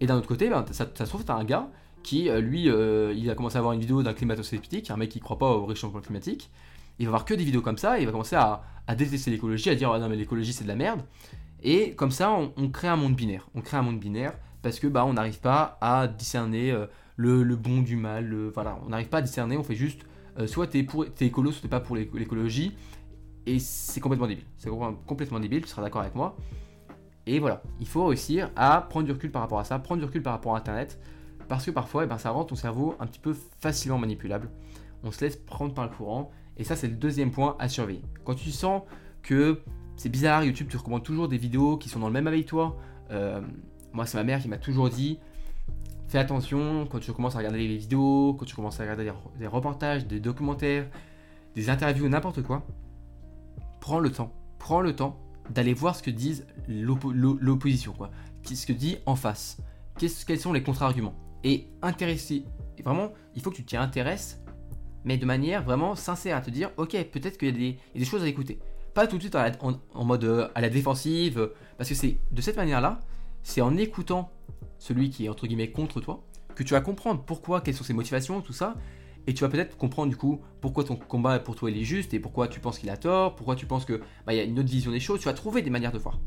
Et 0.00 0.06
d'un 0.06 0.16
autre 0.16 0.28
côté, 0.28 0.50
bah, 0.50 0.66
ça, 0.70 0.86
ça, 0.94 1.04
se 1.06 1.10
trouve, 1.10 1.24
tu 1.24 1.32
as 1.32 1.34
un 1.34 1.44
gars 1.44 1.70
qui, 2.02 2.28
euh, 2.28 2.40
lui, 2.40 2.68
euh, 2.68 3.12
il 3.16 3.30
a 3.30 3.34
commencé 3.34 3.56
à 3.56 3.60
voir 3.60 3.72
une 3.72 3.80
vidéo 3.80 4.02
d'un 4.02 4.14
climato-sceptique, 4.14 4.90
un 4.90 4.96
mec 4.96 5.10
qui 5.10 5.20
croit 5.20 5.38
pas 5.38 5.50
au 5.50 5.66
réchauffement 5.66 6.00
climatique. 6.00 6.50
Il 6.98 7.06
va 7.06 7.10
voir 7.10 7.24
que 7.24 7.34
des 7.34 7.44
vidéos 7.44 7.62
comme 7.62 7.78
ça, 7.78 7.98
il 7.98 8.06
va 8.06 8.12
commencer 8.12 8.36
à, 8.36 8.62
détester 8.96 9.30
l'écologie, 9.30 9.70
à 9.70 9.74
dire 9.74 9.90
ah 9.92 9.98
non 9.98 10.08
mais 10.08 10.16
l'écologie 10.16 10.52
c'est 10.52 10.64
de 10.64 10.68
la 10.68 10.76
merde. 10.76 11.00
Et 11.62 11.92
comme 11.94 12.10
ça, 12.10 12.30
on, 12.32 12.68
crée 12.68 12.88
un 12.88 12.96
monde 12.96 13.14
binaire. 13.14 13.48
On 13.54 13.60
crée 13.60 13.76
un 13.76 13.82
monde 13.82 13.98
binaire 13.98 14.34
parce 14.60 14.78
que 14.78 14.86
bah 14.86 15.04
on 15.06 15.14
n'arrive 15.14 15.40
pas 15.40 15.78
à 15.80 16.06
discerner 16.08 16.76
le, 17.16 17.56
bon 17.56 17.80
du 17.80 17.96
mal. 17.96 18.34
voilà, 18.52 18.78
on 18.84 18.90
n'arrive 18.90 19.08
pas 19.08 19.18
à 19.18 19.22
discerner. 19.22 19.56
On 19.56 19.62
fait 19.62 19.74
juste 19.74 20.02
euh, 20.38 20.46
soit 20.46 20.66
t'es 20.66 20.82
pour 20.82 21.04
es 21.04 21.10
écolo, 21.20 21.52
soit 21.52 21.62
t'es 21.62 21.68
pas 21.68 21.80
pour 21.80 21.96
l'écologie. 21.96 22.74
Et 23.46 23.58
c'est 23.58 24.00
complètement 24.00 24.26
débile. 24.26 24.44
C'est 24.56 24.70
complètement 25.06 25.40
débile, 25.40 25.62
tu 25.62 25.68
seras 25.68 25.82
d'accord 25.82 26.02
avec 26.02 26.14
moi. 26.14 26.36
Et 27.26 27.38
voilà, 27.38 27.62
il 27.80 27.86
faut 27.86 28.06
réussir 28.06 28.50
à 28.56 28.82
prendre 28.82 29.06
du 29.06 29.12
recul 29.12 29.30
par 29.30 29.42
rapport 29.42 29.58
à 29.58 29.64
ça, 29.64 29.78
prendre 29.78 30.00
du 30.00 30.06
recul 30.06 30.22
par 30.22 30.32
rapport 30.32 30.54
à 30.54 30.58
Internet, 30.58 30.98
parce 31.48 31.66
que 31.66 31.70
parfois, 31.70 32.04
eh 32.04 32.06
ben, 32.06 32.18
ça 32.18 32.30
rend 32.30 32.44
ton 32.44 32.54
cerveau 32.54 32.94
un 33.00 33.06
petit 33.06 33.20
peu 33.20 33.34
facilement 33.60 33.98
manipulable. 33.98 34.50
On 35.02 35.10
se 35.10 35.24
laisse 35.24 35.36
prendre 35.36 35.74
par 35.74 35.84
le 35.84 35.90
courant, 35.90 36.30
et 36.56 36.64
ça, 36.64 36.76
c'est 36.76 36.88
le 36.88 36.94
deuxième 36.94 37.30
point 37.30 37.56
à 37.58 37.68
surveiller. 37.68 38.02
Quand 38.24 38.34
tu 38.34 38.50
sens 38.50 38.82
que 39.22 39.62
c'est 39.96 40.08
bizarre, 40.08 40.44
YouTube 40.44 40.68
te 40.68 40.76
recommande 40.76 41.02
toujours 41.02 41.28
des 41.28 41.38
vidéos 41.38 41.76
qui 41.76 41.88
sont 41.88 42.00
dans 42.00 42.08
le 42.08 42.12
même 42.12 42.26
avec 42.26 42.46
toi. 42.46 42.76
Euh, 43.10 43.40
moi, 43.92 44.06
c'est 44.06 44.16
ma 44.16 44.24
mère 44.24 44.40
qui 44.40 44.48
m'a 44.48 44.58
toujours 44.58 44.88
dit 44.88 45.18
fais 46.08 46.18
attention 46.18 46.86
quand 46.90 46.98
tu 46.98 47.10
commences 47.12 47.36
à 47.36 47.38
regarder 47.38 47.66
les 47.66 47.78
vidéos, 47.78 48.34
quand 48.38 48.44
tu 48.44 48.54
commences 48.54 48.78
à 48.80 48.82
regarder 48.82 49.10
des 49.38 49.46
reportages, 49.46 50.06
des 50.06 50.20
documentaires, 50.20 50.86
des 51.54 51.70
interviews, 51.70 52.06
n'importe 52.06 52.42
quoi. 52.42 52.66
Prends 53.80 53.98
le 53.98 54.10
temps, 54.10 54.30
prends 54.58 54.82
le 54.82 54.94
temps 54.94 55.18
d'aller 55.48 55.72
voir 55.72 55.96
ce 55.96 56.02
que 56.02 56.10
disent 56.10 56.46
l'opposition, 56.68 57.92
quoi. 57.92 58.10
Ce 58.44 58.66
que 58.66 58.74
dit 58.74 58.98
en 59.06 59.16
face? 59.16 59.56
Quels 59.98 60.38
sont 60.38 60.52
les 60.52 60.62
contre-arguments? 60.62 61.14
Et 61.44 61.66
intéresser. 61.82 62.44
Vraiment, 62.84 63.12
il 63.34 63.42
faut 63.42 63.50
que 63.50 63.56
tu 63.56 63.64
t'y 63.64 63.76
intéresses, 63.76 64.40
mais 65.04 65.16
de 65.18 65.26
manière 65.26 65.62
vraiment 65.62 65.94
sincère, 65.94 66.36
à 66.36 66.40
te 66.40 66.50
dire, 66.50 66.70
ok, 66.76 66.96
peut-être 67.10 67.38
qu'il 67.38 67.62
y, 67.62 67.70
a 67.70 67.98
des 67.98 68.04
choses 68.04 68.22
à 68.22 68.28
écouter. 68.28 68.58
Pas 68.94 69.06
tout 69.06 69.16
de 69.16 69.22
suite 69.22 69.36
en, 69.36 70.04
mode 70.04 70.24
euh, 70.24 70.48
à 70.54 70.60
la 70.60 70.68
défensive, 70.68 71.50
parce 71.78 71.88
que 71.88 71.94
c'est 71.94 72.18
de 72.30 72.40
cette 72.40 72.56
manière-là, 72.56 73.00
c'est 73.42 73.60
en 73.60 73.76
écoutant 73.76 74.30
celui 74.78 75.10
qui 75.10 75.26
est 75.26 75.28
entre 75.28 75.46
guillemets 75.46 75.70
contre 75.70 76.00
toi, 76.00 76.22
que 76.54 76.62
tu 76.62 76.74
vas 76.74 76.80
comprendre 76.80 77.22
pourquoi, 77.24 77.60
quelles 77.60 77.74
sont 77.74 77.84
ses 77.84 77.94
motivations, 77.94 78.40
tout 78.40 78.52
ça, 78.52 78.74
et 79.26 79.34
tu 79.34 79.44
vas 79.44 79.48
peut-être 79.48 79.76
comprendre 79.76 80.10
du 80.10 80.16
coup 80.16 80.40
pourquoi 80.60 80.84
ton 80.84 80.96
combat 80.96 81.38
pour 81.38 81.54
toi 81.54 81.70
il 81.70 81.78
est 81.78 81.84
juste 81.84 82.12
et 82.12 82.18
pourquoi 82.18 82.48
tu 82.48 82.60
penses 82.60 82.78
qu'il 82.78 82.90
a 82.90 82.96
tort, 82.96 83.36
pourquoi 83.36 83.54
tu 83.54 83.66
penses 83.66 83.84
que 83.84 84.00
bah, 84.26 84.34
il 84.34 84.36
y 84.36 84.40
a 84.40 84.42
une 84.42 84.58
autre 84.58 84.68
vision 84.68 84.90
des 84.90 85.00
choses, 85.00 85.20
tu 85.20 85.26
vas 85.26 85.34
trouver 85.34 85.62
des 85.62 85.70
manières 85.70 85.92
de 85.92 85.98
voir. 85.98 86.18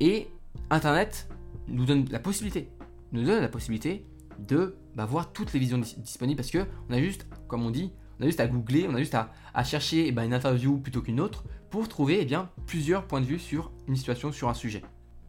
Et 0.00 0.28
Internet 0.70 1.28
nous 1.68 1.84
donne 1.84 2.06
la 2.10 2.18
possibilité, 2.18 2.70
nous 3.12 3.24
donne 3.24 3.42
la 3.42 3.48
possibilité 3.48 4.06
de 4.46 4.76
bah, 4.94 5.06
voir 5.06 5.32
toutes 5.32 5.52
les 5.52 5.60
visions 5.60 5.78
disponibles 5.78 6.36
parce 6.36 6.50
que 6.50 6.66
on 6.88 6.92
a 6.92 6.98
juste, 6.98 7.26
comme 7.48 7.64
on 7.64 7.70
dit, 7.70 7.92
on 8.18 8.24
a 8.24 8.26
juste 8.26 8.40
à 8.40 8.46
googler, 8.46 8.86
on 8.88 8.94
a 8.94 8.98
juste 8.98 9.14
à, 9.14 9.64
chercher 9.64 10.08
eh 10.08 10.12
ben, 10.12 10.24
une 10.24 10.34
interview 10.34 10.78
plutôt 10.78 11.02
qu'une 11.02 11.20
autre 11.20 11.44
pour 11.70 11.88
trouver 11.88 12.18
eh 12.20 12.24
bien, 12.24 12.50
plusieurs 12.66 13.06
points 13.06 13.20
de 13.20 13.26
vue 13.26 13.38
sur 13.38 13.72
une 13.86 13.96
situation, 13.96 14.32
sur 14.32 14.48
un 14.48 14.54
sujet. 14.54 14.82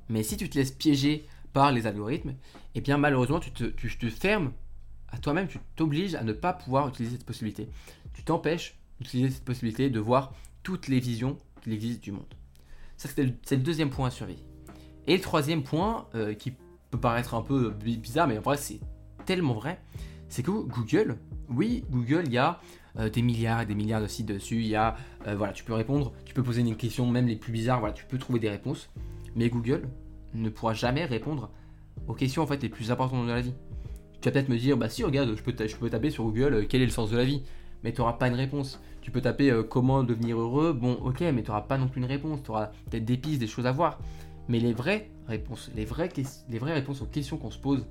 Mais 0.10 0.24
si 0.24 0.36
tu 0.38 0.50
te 0.50 0.58
laisses 0.58 0.72
piéger 0.72 1.26
par 1.54 1.72
les 1.72 1.88
algorithmes, 1.88 2.34
eh 2.76 2.82
bien 2.82 2.98
malheureusement 2.98 3.40
tu 3.40 3.52
te, 3.52 3.66
tu 3.66 3.98
te 3.98 4.10
fermes 4.10 4.52
à 5.10 5.18
toi-même, 5.18 5.48
tu 5.48 5.60
t'obliges 5.76 6.16
à 6.16 6.24
ne 6.24 6.34
pas 6.34 6.54
pouvoir 6.54 6.88
utiliser 6.88 7.18
cette 7.18 7.26
possibilité. 7.26 7.70
Tu 8.14 8.24
t'empêches 8.24 8.78
d'utiliser 9.00 9.30
cette 9.32 9.46
possibilité 9.46 9.90
de 9.90 10.00
voir 10.00 10.34
toutes 10.64 10.88
les 10.88 11.00
visions 11.00 11.38
qu'il 11.62 11.74
existe 11.74 12.04
du 12.04 12.12
monde. 12.12 12.34
Ça 12.98 13.10
c'est 13.14 13.24
le, 13.24 13.58
deuxième 13.58 13.90
point 13.90 14.08
à 14.08 14.12
surveiller. 14.12 14.46
Et 15.08 15.16
le 15.16 15.22
troisième 15.22 15.64
point, 15.64 16.08
euh, 16.16 16.34
qui 16.34 16.54
peut 16.92 17.00
paraître 17.00 17.34
un 17.34 17.42
peu 17.42 17.72
bizarre, 17.72 18.28
mais 18.28 18.38
en 18.38 18.42
vrai 18.42 18.58
c'est 18.58 18.80
tellement 19.22 19.54
vrai, 19.54 19.80
c'est 20.30 20.44
que 20.44 20.52
Google, 20.52 21.18
oui, 21.50 21.84
Google, 21.90 22.24
il 22.26 22.34
y 22.34 22.38
a 22.38 22.60
euh, 22.98 23.10
des 23.10 23.22
milliards 23.22 23.62
et 23.62 23.66
des 23.66 23.76
milliards 23.76 24.02
de 24.02 24.08
sites 24.08 24.28
dessus, 24.28 24.58
il 24.58 24.68
y 24.68 24.76
a, 24.76 24.96
euh, 25.28 25.36
voilà, 25.36 25.54
tu 25.54 25.64
peux 25.64 25.74
répondre, 25.74 26.14
tu 26.26 26.34
peux 26.34 26.44
poser 26.44 26.62
une 26.62 26.76
question, 26.76 27.06
même 27.06 27.28
les 27.28 27.36
plus 27.36 27.52
bizarres, 27.52 27.80
voilà, 27.80 27.94
tu 27.94 28.06
peux 28.06 28.18
trouver 28.18 28.40
des 28.40 28.50
réponses. 28.50 28.90
Mais 29.36 29.50
Google, 29.50 29.84
ne 30.34 30.50
pourra 30.50 30.74
jamais 30.74 31.06
répondre 31.06 31.50
aux 32.08 32.14
questions 32.14 32.42
en 32.42 32.48
fait 32.48 32.62
les 32.64 32.70
plus 32.70 32.92
importantes 32.92 33.26
de 33.28 33.32
la 33.32 33.42
vie. 33.42 33.54
Tu 34.22 34.28
vas 34.30 34.32
peut-être 34.32 34.50
me 34.50 34.58
dire, 34.58 34.78
bah 34.78 34.90
si, 34.90 35.04
regarde, 35.04 35.36
je 35.36 35.44
peux, 35.44 35.54
je 35.68 35.76
peux 35.76 35.90
taper 35.90 36.10
sur 36.10 36.24
Google 36.24 36.54
euh, 36.54 36.66
quel 36.68 36.82
est 36.82 36.86
le 36.86 36.92
sens 36.92 37.12
de 37.12 37.18
la 37.18 37.26
vie, 37.26 37.44
mais 37.84 37.94
tu 37.94 38.02
n'auras 38.02 38.14
pas 38.14 38.28
une 38.28 38.36
réponse. 38.36 38.82
Tu 39.02 39.10
peux 39.10 39.22
taper 39.22 39.52
comment 39.68 40.04
devenir 40.04 40.40
heureux, 40.40 40.74
bon, 40.74 40.94
ok, 40.94 41.22
mais 41.22 41.42
tu 41.42 41.48
n'auras 41.48 41.62
pas 41.62 41.80
non 41.80 41.88
plus 41.88 42.02
une 42.02 42.08
réponse. 42.08 42.44
Tu 42.44 42.52
auras 42.52 42.68
peut-être 42.90 43.04
des 43.04 43.18
pistes, 43.18 43.40
des 43.40 43.48
choses 43.48 43.66
à 43.66 43.72
voir. 43.72 44.00
Mais 44.48 44.60
les 44.60 44.74
vraies 44.74 45.10
réponses, 45.28 45.72
les 45.76 45.86
vraies, 45.86 46.10
les 46.50 46.60
vraies 46.60 46.74
réponses 46.74 47.02
aux 47.02 47.08
questions 47.08 47.38
qu'on 47.38 47.50
se 47.50 47.58
pose, 47.58 47.88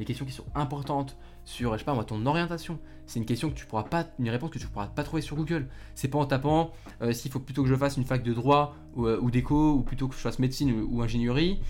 les 0.00 0.04
questions 0.04 0.24
qui 0.24 0.32
sont 0.32 0.46
importantes 0.54 1.16
sur, 1.44 1.74
je 1.74 1.78
sais 1.78 1.84
pas 1.84 1.94
moi, 1.94 2.04
ton 2.04 2.24
orientation, 2.26 2.80
c'est 3.06 3.20
une 3.20 3.26
question 3.26 3.50
que 3.50 3.54
tu 3.54 3.66
pourras 3.66 3.84
pas, 3.84 4.06
une 4.18 4.30
réponse 4.30 4.50
que 4.50 4.58
tu 4.58 4.66
pourras 4.66 4.86
pas 4.86 5.04
trouver 5.04 5.22
sur 5.22 5.36
Google. 5.36 5.68
C'est 5.94 6.08
pas 6.08 6.18
en 6.18 6.24
tapant 6.26 6.72
euh, 7.02 7.12
s'il 7.12 7.30
faut 7.30 7.38
plutôt 7.38 7.62
que 7.62 7.68
je 7.68 7.74
fasse 7.76 7.96
une 7.96 8.04
fac 8.04 8.22
de 8.22 8.32
droit 8.32 8.74
ou, 8.96 9.06
ou 9.06 9.30
d'éco 9.30 9.74
ou 9.74 9.82
plutôt 9.82 10.08
que 10.08 10.14
je 10.14 10.20
fasse 10.20 10.38
médecine 10.38 10.86
ou 10.88 11.02
ingénierie 11.02 11.60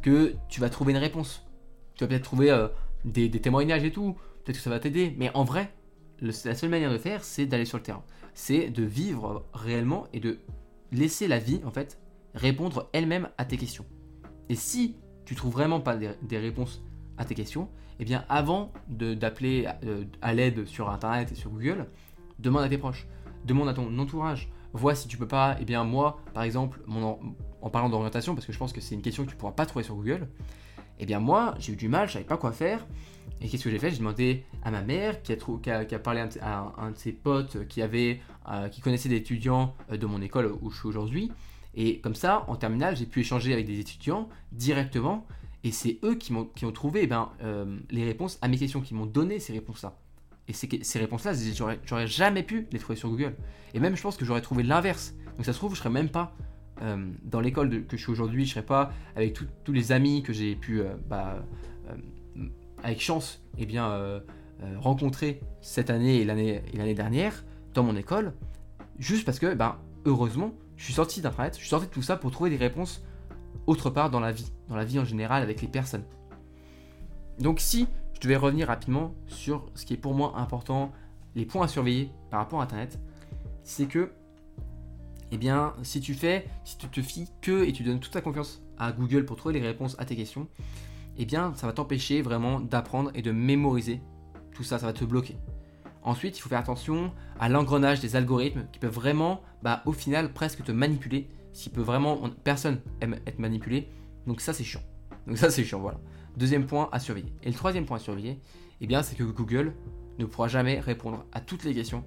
que 0.00 0.34
tu 0.48 0.60
vas 0.60 0.70
trouver 0.70 0.92
une 0.92 0.98
réponse. 0.98 1.46
Tu 1.94 2.04
vas 2.04 2.08
peut-être 2.08 2.24
trouver 2.24 2.50
euh, 2.50 2.68
des, 3.04 3.30
témoignages 3.30 3.84
et 3.84 3.92
tout, 3.92 4.16
peut-être 4.44 4.56
que 4.56 4.62
ça 4.62 4.70
va 4.70 4.80
t'aider, 4.80 5.14
mais 5.18 5.30
en 5.34 5.44
vrai, 5.44 5.72
la 6.20 6.32
seule 6.32 6.70
manière 6.70 6.92
de 6.92 6.98
faire, 6.98 7.22
c'est 7.22 7.46
d'aller 7.46 7.64
sur 7.64 7.78
le 7.78 7.84
terrain. 7.84 8.04
C'est 8.34 8.70
de 8.70 8.82
vivre 8.82 9.46
réellement 9.52 10.06
et 10.12 10.20
de 10.20 10.38
laisser 10.90 11.28
la 11.28 11.38
vie, 11.38 11.60
en 11.64 11.70
fait, 11.70 11.98
répondre 12.34 12.88
elle-même 12.92 13.28
à 13.38 13.44
tes 13.44 13.56
questions. 13.56 13.84
Et 14.48 14.54
si 14.54 14.96
tu 15.24 15.34
trouves 15.34 15.52
vraiment 15.52 15.80
pas 15.80 15.96
des, 15.96 16.38
réponses 16.38 16.82
à 17.18 17.24
tes 17.24 17.34
questions, 17.34 17.68
eh 18.00 18.04
bien 18.04 18.24
avant 18.28 18.72
d'appeler 18.88 19.68
euh, 19.84 20.04
à 20.22 20.34
l'aide 20.34 20.66
sur 20.66 20.90
internet 20.90 21.30
et 21.32 21.34
sur 21.34 21.50
Google, 21.50 21.86
demande 22.38 22.64
à 22.64 22.68
tes 22.68 22.78
proches, 22.78 23.06
demande 23.44 23.68
à 23.68 23.74
ton 23.74 23.98
entourage, 23.98 24.50
vois 24.72 24.94
si 24.94 25.08
tu 25.08 25.16
peux 25.16 25.28
pas, 25.28 25.56
eh 25.60 25.64
bien 25.64 25.84
moi, 25.84 26.20
par 26.34 26.42
exemple, 26.42 26.80
en, 26.88 27.70
parlant 27.70 27.88
d'orientation, 27.88 28.34
parce 28.34 28.46
que 28.46 28.52
je 28.52 28.58
pense 28.58 28.72
que 28.72 28.80
c'est 28.80 28.94
une 28.94 29.02
question 29.02 29.24
que 29.24 29.30
tu 29.30 29.36
pourras 29.36 29.52
pas 29.52 29.66
trouver 29.66 29.84
sur 29.84 29.94
Google, 29.94 30.28
eh 30.98 31.06
bien 31.06 31.20
moi, 31.20 31.54
j'ai 31.58 31.72
eu 31.72 31.76
du 31.76 31.88
mal, 31.88 32.08
je 32.08 32.14
savais 32.14 32.24
pas 32.24 32.36
quoi 32.36 32.52
faire. 32.52 32.84
Et 33.40 33.48
qu'est-ce 33.48 33.64
que 33.64 33.70
j'ai 33.70 33.78
fait? 33.78 33.90
J'ai 33.90 33.98
demandé 33.98 34.44
à 34.62 34.70
ma 34.70 34.82
mère, 34.82 35.22
qui 35.22 35.32
a, 35.32 35.84
qui 35.84 35.94
a, 35.94 35.98
parlé 35.98 36.24
à 36.40 36.72
un, 36.78 36.90
de 36.90 36.96
ses 36.96 37.12
potes 37.12 37.66
qui, 37.68 37.82
avait, 37.82 38.20
euh, 38.48 38.68
qui 38.68 38.80
connaissait 38.80 39.08
des 39.08 39.16
étudiants 39.16 39.74
euh, 39.90 39.96
de 39.96 40.06
mon 40.06 40.20
école 40.22 40.52
où 40.62 40.70
je 40.70 40.78
suis 40.78 40.88
aujourd'hui. 40.88 41.32
Et 41.74 42.00
comme 42.00 42.14
ça, 42.14 42.44
en 42.48 42.56
terminale, 42.56 42.96
j'ai 42.96 43.06
pu 43.06 43.20
échanger 43.20 43.52
avec 43.52 43.66
des 43.66 43.80
étudiants 43.80 44.28
directement. 44.52 45.26
Et 45.64 45.72
c'est 45.72 45.98
eux 46.04 46.14
qui, 46.14 46.32
ont, 46.32 46.44
qui 46.44 46.66
ont 46.66 46.72
trouvé 46.72 47.00
eh 47.04 47.06
ben, 47.06 47.30
euh, 47.42 47.78
les 47.90 48.04
réponses 48.04 48.38
à 48.42 48.48
mes 48.48 48.58
questions, 48.58 48.82
qui 48.82 48.94
m'ont 48.94 49.06
donné 49.06 49.40
ces 49.40 49.54
réponses-là. 49.54 49.96
Et 50.46 50.52
ces, 50.52 50.68
ces 50.82 50.98
réponses-là, 50.98 51.32
j'aurais 51.86 52.06
jamais 52.06 52.42
pu 52.42 52.68
les 52.70 52.78
trouver 52.78 52.96
sur 52.96 53.08
Google. 53.08 53.34
Et 53.72 53.80
même, 53.80 53.96
je 53.96 54.02
pense 54.02 54.18
que 54.18 54.26
j'aurais 54.26 54.42
trouvé 54.42 54.62
l'inverse. 54.62 55.14
Donc 55.36 55.46
ça 55.46 55.54
se 55.54 55.58
trouve, 55.58 55.74
je 55.74 55.78
serais 55.78 55.90
même 55.90 56.10
pas 56.10 56.36
euh, 56.82 57.10
dans 57.24 57.40
l'école 57.40 57.86
que 57.86 57.96
je 57.96 58.02
suis 58.02 58.12
aujourd'hui, 58.12 58.44
je 58.44 58.50
serais 58.50 58.66
pas 58.66 58.92
avec 59.16 59.38
tous 59.64 59.72
les 59.72 59.90
amis 59.90 60.22
que 60.22 60.34
j'ai 60.34 60.54
pu, 60.54 60.80
euh, 60.80 60.94
bah, 61.08 61.42
avec 62.82 63.00
chance, 63.00 63.42
eh 63.56 63.64
bien, 63.64 64.20
rencontrer 64.76 65.40
cette 65.62 65.88
année 65.88 66.20
et 66.20 66.24
l'année 66.26 66.94
dernière 66.94 67.42
dans 67.72 67.82
mon 67.82 67.96
école. 67.96 68.34
juste 68.98 69.24
parce 69.24 69.38
que, 69.38 69.54
ben, 69.54 69.78
heureusement, 70.04 70.52
je 70.76 70.84
suis 70.84 70.92
sorti 70.92 71.22
d'Internet, 71.22 71.54
je 71.54 71.60
suis 71.60 71.68
sorti 71.70 71.86
de 71.86 71.90
tout 71.90 72.02
ça 72.02 72.16
pour 72.16 72.30
trouver 72.30 72.50
des 72.50 72.56
réponses 72.56 73.02
autre 73.66 73.90
part 73.90 74.10
dans 74.10 74.20
la 74.20 74.32
vie, 74.32 74.52
dans 74.68 74.76
la 74.76 74.84
vie 74.84 74.98
en 74.98 75.04
général 75.04 75.42
avec 75.42 75.62
les 75.62 75.68
personnes. 75.68 76.04
Donc 77.38 77.60
si 77.60 77.88
je 78.14 78.20
devais 78.20 78.36
revenir 78.36 78.68
rapidement 78.68 79.14
sur 79.26 79.66
ce 79.74 79.84
qui 79.84 79.94
est 79.94 79.98
pour 79.98 80.14
moi 80.14 80.34
important, 80.36 80.92
les 81.34 81.44
points 81.44 81.64
à 81.64 81.68
surveiller 81.68 82.10
par 82.30 82.40
rapport 82.40 82.60
à 82.60 82.64
Internet, 82.64 82.98
c'est 83.64 83.86
que, 83.86 84.12
eh 85.32 85.36
bien, 85.36 85.74
si 85.82 86.00
tu 86.00 86.14
fais, 86.14 86.46
si 86.64 86.78
tu 86.78 86.88
te 86.88 87.00
fies 87.00 87.28
que 87.42 87.64
et 87.64 87.72
tu 87.72 87.82
donnes 87.82 88.00
toute 88.00 88.12
ta 88.12 88.20
confiance 88.20 88.62
à 88.78 88.92
Google 88.92 89.24
pour 89.24 89.36
trouver 89.36 89.54
les 89.54 89.66
réponses 89.66 89.96
à 89.98 90.04
tes 90.04 90.16
questions, 90.16 90.48
eh 91.16 91.24
bien, 91.24 91.52
ça 91.54 91.66
va 91.66 91.72
t'empêcher 91.72 92.22
vraiment 92.22 92.60
d'apprendre 92.60 93.10
et 93.14 93.22
de 93.22 93.32
mémoriser 93.32 94.00
tout 94.54 94.62
ça, 94.62 94.78
ça 94.78 94.86
va 94.86 94.92
te 94.92 95.04
bloquer. 95.04 95.36
Ensuite, 96.02 96.38
il 96.38 96.40
faut 96.40 96.48
faire 96.48 96.60
attention 96.60 97.12
à 97.40 97.48
l'engrenage 97.48 98.00
des 98.00 98.14
algorithmes 98.14 98.66
qui 98.72 98.78
peuvent 98.78 98.94
vraiment, 98.94 99.40
bah, 99.62 99.82
au 99.86 99.92
final, 99.92 100.32
presque 100.32 100.62
te 100.62 100.70
manipuler. 100.70 101.28
S'il 101.54 101.72
peut 101.72 101.80
vraiment, 101.80 102.28
personne 102.42 102.80
aime 103.00 103.14
être 103.26 103.38
manipulé. 103.38 103.88
Donc 104.26 104.40
ça, 104.40 104.52
c'est 104.52 104.64
chiant. 104.64 104.82
Donc 105.26 105.38
ça, 105.38 105.50
c'est 105.50 105.64
chiant, 105.64 105.80
voilà. 105.80 106.00
Deuxième 106.36 106.66
point 106.66 106.88
à 106.90 106.98
surveiller. 106.98 107.32
Et 107.44 107.48
le 107.48 107.54
troisième 107.54 107.86
point 107.86 107.96
à 107.96 108.00
surveiller, 108.00 108.40
eh 108.80 108.86
bien, 108.86 109.04
c'est 109.04 109.14
que 109.14 109.22
Google 109.22 109.72
ne 110.18 110.24
pourra 110.24 110.48
jamais 110.48 110.80
répondre 110.80 111.24
à 111.32 111.40
toutes 111.40 111.62
les 111.64 111.72
questions, 111.72 112.04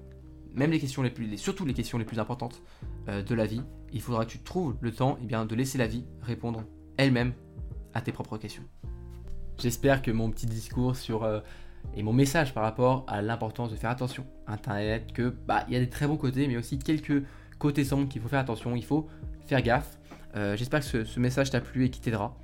même 0.54 0.70
les 0.70 0.78
questions 0.78 1.02
les 1.02 1.10
plus, 1.10 1.38
surtout 1.38 1.64
les 1.64 1.72
questions 1.72 1.96
les 1.96 2.04
plus 2.04 2.18
importantes 2.18 2.62
euh, 3.08 3.22
de 3.22 3.34
la 3.34 3.46
vie. 3.46 3.62
Il 3.90 4.02
faudra 4.02 4.26
que 4.26 4.30
tu 4.30 4.38
trouves 4.38 4.76
le 4.82 4.92
temps, 4.92 5.18
eh 5.22 5.24
bien, 5.24 5.46
de 5.46 5.54
laisser 5.54 5.78
la 5.78 5.86
vie 5.86 6.04
répondre 6.20 6.64
elle-même 6.98 7.32
à 7.94 8.02
tes 8.02 8.12
propres 8.12 8.36
questions. 8.36 8.64
J'espère 9.58 10.02
que 10.02 10.10
mon 10.10 10.30
petit 10.30 10.46
discours 10.46 10.94
sur 10.94 11.24
euh, 11.24 11.40
et 11.94 12.02
mon 12.02 12.12
message 12.12 12.52
par 12.52 12.64
rapport 12.64 13.04
à 13.08 13.22
l'importance 13.22 13.70
de 13.70 13.76
faire 13.76 13.90
attention 13.90 14.26
à 14.46 14.52
Internet, 14.52 15.12
que 15.14 15.30
bah 15.30 15.64
il 15.68 15.74
y 15.74 15.76
a 15.76 15.80
des 15.80 15.88
très 15.88 16.06
bons 16.06 16.18
côtés, 16.18 16.46
mais 16.48 16.58
aussi 16.58 16.78
quelques 16.78 17.24
côtés 17.58 17.84
sombres 17.84 18.08
qu'il 18.08 18.20
faut 18.20 18.28
faire 18.28 18.40
attention, 18.40 18.76
il 18.76 18.84
faut 18.84 19.08
faire 19.48 19.62
gaffe. 19.62 19.98
Euh, 20.36 20.56
j'espère 20.56 20.80
que 20.80 21.04
ce, 21.04 21.20
message 21.20 21.50
t'a 21.50 21.60
plu 21.60 21.84
et 21.84 21.90
qu'il 21.90 22.02
t'aidera. 22.02 22.36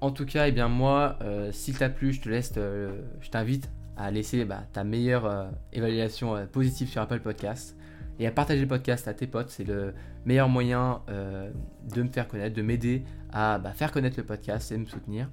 En 0.00 0.10
tout 0.10 0.26
cas, 0.26 0.48
eh 0.48 0.52
bien 0.52 0.68
moi, 0.68 1.18
euh, 1.22 1.52
s'il 1.52 1.76
t'a 1.78 1.88
plu, 1.88 2.12
je 2.12 2.20
te 2.20 2.28
laisse, 2.28 2.52
euh, 2.56 3.02
je 3.20 3.30
t'invite 3.30 3.70
à 3.96 4.10
laisser 4.10 4.44
bah, 4.44 4.64
ta 4.72 4.82
meilleure 4.82 5.50
évaluation 5.72 6.48
positive 6.50 6.88
sur 6.88 7.00
Apple 7.00 7.20
Podcast 7.20 7.76
et 8.18 8.26
à 8.26 8.32
partager 8.32 8.60
le 8.60 8.66
podcast 8.66 9.06
à 9.06 9.14
tes 9.14 9.28
potes. 9.28 9.50
C'est 9.50 9.64
le 9.64 9.94
meilleur 10.24 10.48
moyen 10.48 11.02
de 11.08 12.02
me 12.02 12.08
faire 12.08 12.26
connaître, 12.26 12.56
de 12.56 12.62
m'aider 12.62 13.04
à 13.32 13.58
bah, 13.58 13.72
faire 13.72 13.92
connaître 13.92 14.16
le 14.18 14.24
podcast 14.24 14.72
et 14.72 14.78
me 14.78 14.86
soutenir. 14.86 15.28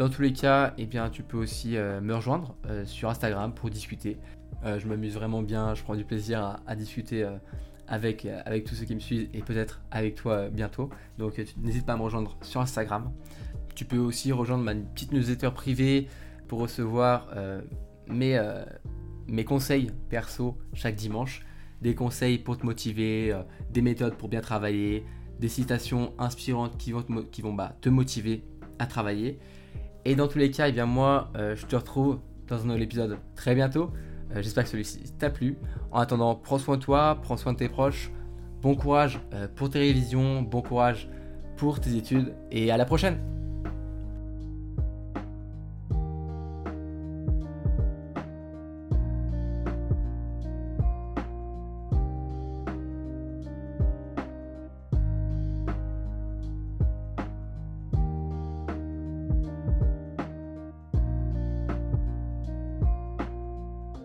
Dans 0.00 0.08
tous 0.08 0.22
les 0.22 0.32
cas, 0.32 0.72
eh 0.78 0.86
bien, 0.86 1.10
tu 1.10 1.22
peux 1.22 1.36
aussi 1.36 1.76
euh, 1.76 2.00
me 2.00 2.14
rejoindre 2.14 2.54
euh, 2.64 2.86
sur 2.86 3.10
Instagram 3.10 3.52
pour 3.52 3.68
discuter. 3.68 4.16
Euh, 4.64 4.78
je 4.78 4.86
m'amuse 4.86 5.12
vraiment 5.12 5.42
bien, 5.42 5.74
je 5.74 5.82
prends 5.82 5.94
du 5.94 6.06
plaisir 6.06 6.58
à, 6.66 6.74
discuter 6.74 7.28
avec, 7.90 8.26
avec 8.46 8.64
tous 8.64 8.74
ceux 8.74 8.86
qui 8.86 8.94
me 8.94 9.00
suivent 9.00 9.28
et 9.34 9.40
peut-être 9.40 9.82
avec 9.90 10.14
toi 10.14 10.48
bientôt. 10.48 10.88
Donc 11.18 11.38
n'hésite 11.58 11.84
pas 11.84 11.92
à 11.92 11.96
me 11.96 12.02
rejoindre 12.02 12.38
sur 12.40 12.62
Instagram. 12.62 13.12
Tu 13.74 13.84
peux 13.84 13.98
aussi 13.98 14.32
rejoindre 14.32 14.64
ma 14.64 14.74
petite 14.74 15.12
newsletter 15.12 15.50
privée 15.54 16.08
pour 16.48 16.60
recevoir 16.60 17.28
mes, 18.08 18.40
mes 19.26 19.44
conseils 19.44 19.90
perso 20.08 20.56
chaque 20.72 20.96
dimanche. 20.96 21.44
Des 21.82 21.94
conseils 21.94 22.38
pour 22.38 22.58
te 22.58 22.66
motiver, 22.66 23.34
des 23.70 23.82
méthodes 23.82 24.14
pour 24.14 24.28
bien 24.28 24.40
travailler, 24.40 25.04
des 25.40 25.48
citations 25.48 26.12
inspirantes 26.18 26.76
qui 26.76 26.92
vont 26.92 27.02
te, 27.02 27.12
qui 27.30 27.42
vont, 27.42 27.54
bah, 27.54 27.74
te 27.80 27.88
motiver 27.88 28.44
à 28.78 28.86
travailler. 28.86 29.38
Et 30.04 30.14
dans 30.14 30.28
tous 30.28 30.38
les 30.38 30.50
cas, 30.50 30.68
eh 30.68 30.72
bien 30.72 30.86
moi, 30.86 31.30
euh, 31.36 31.56
je 31.56 31.66
te 31.66 31.76
retrouve 31.76 32.20
dans 32.48 32.62
un 32.62 32.66
nouvel 32.66 32.82
épisode 32.82 33.18
très 33.34 33.54
bientôt. 33.54 33.90
Euh, 34.34 34.42
j'espère 34.42 34.64
que 34.64 34.70
celui-ci 34.70 35.00
t'a 35.18 35.30
plu. 35.30 35.56
En 35.90 36.00
attendant, 36.00 36.34
prends 36.34 36.58
soin 36.58 36.76
de 36.76 36.82
toi, 36.82 37.18
prends 37.22 37.36
soin 37.36 37.52
de 37.52 37.58
tes 37.58 37.68
proches. 37.68 38.10
Bon 38.62 38.74
courage 38.74 39.20
euh, 39.32 39.48
pour 39.54 39.70
tes 39.70 39.78
révisions, 39.78 40.42
bon 40.42 40.62
courage 40.62 41.08
pour 41.56 41.80
tes 41.80 41.96
études 41.96 42.34
et 42.50 42.70
à 42.70 42.76
la 42.76 42.84
prochaine 42.84 43.18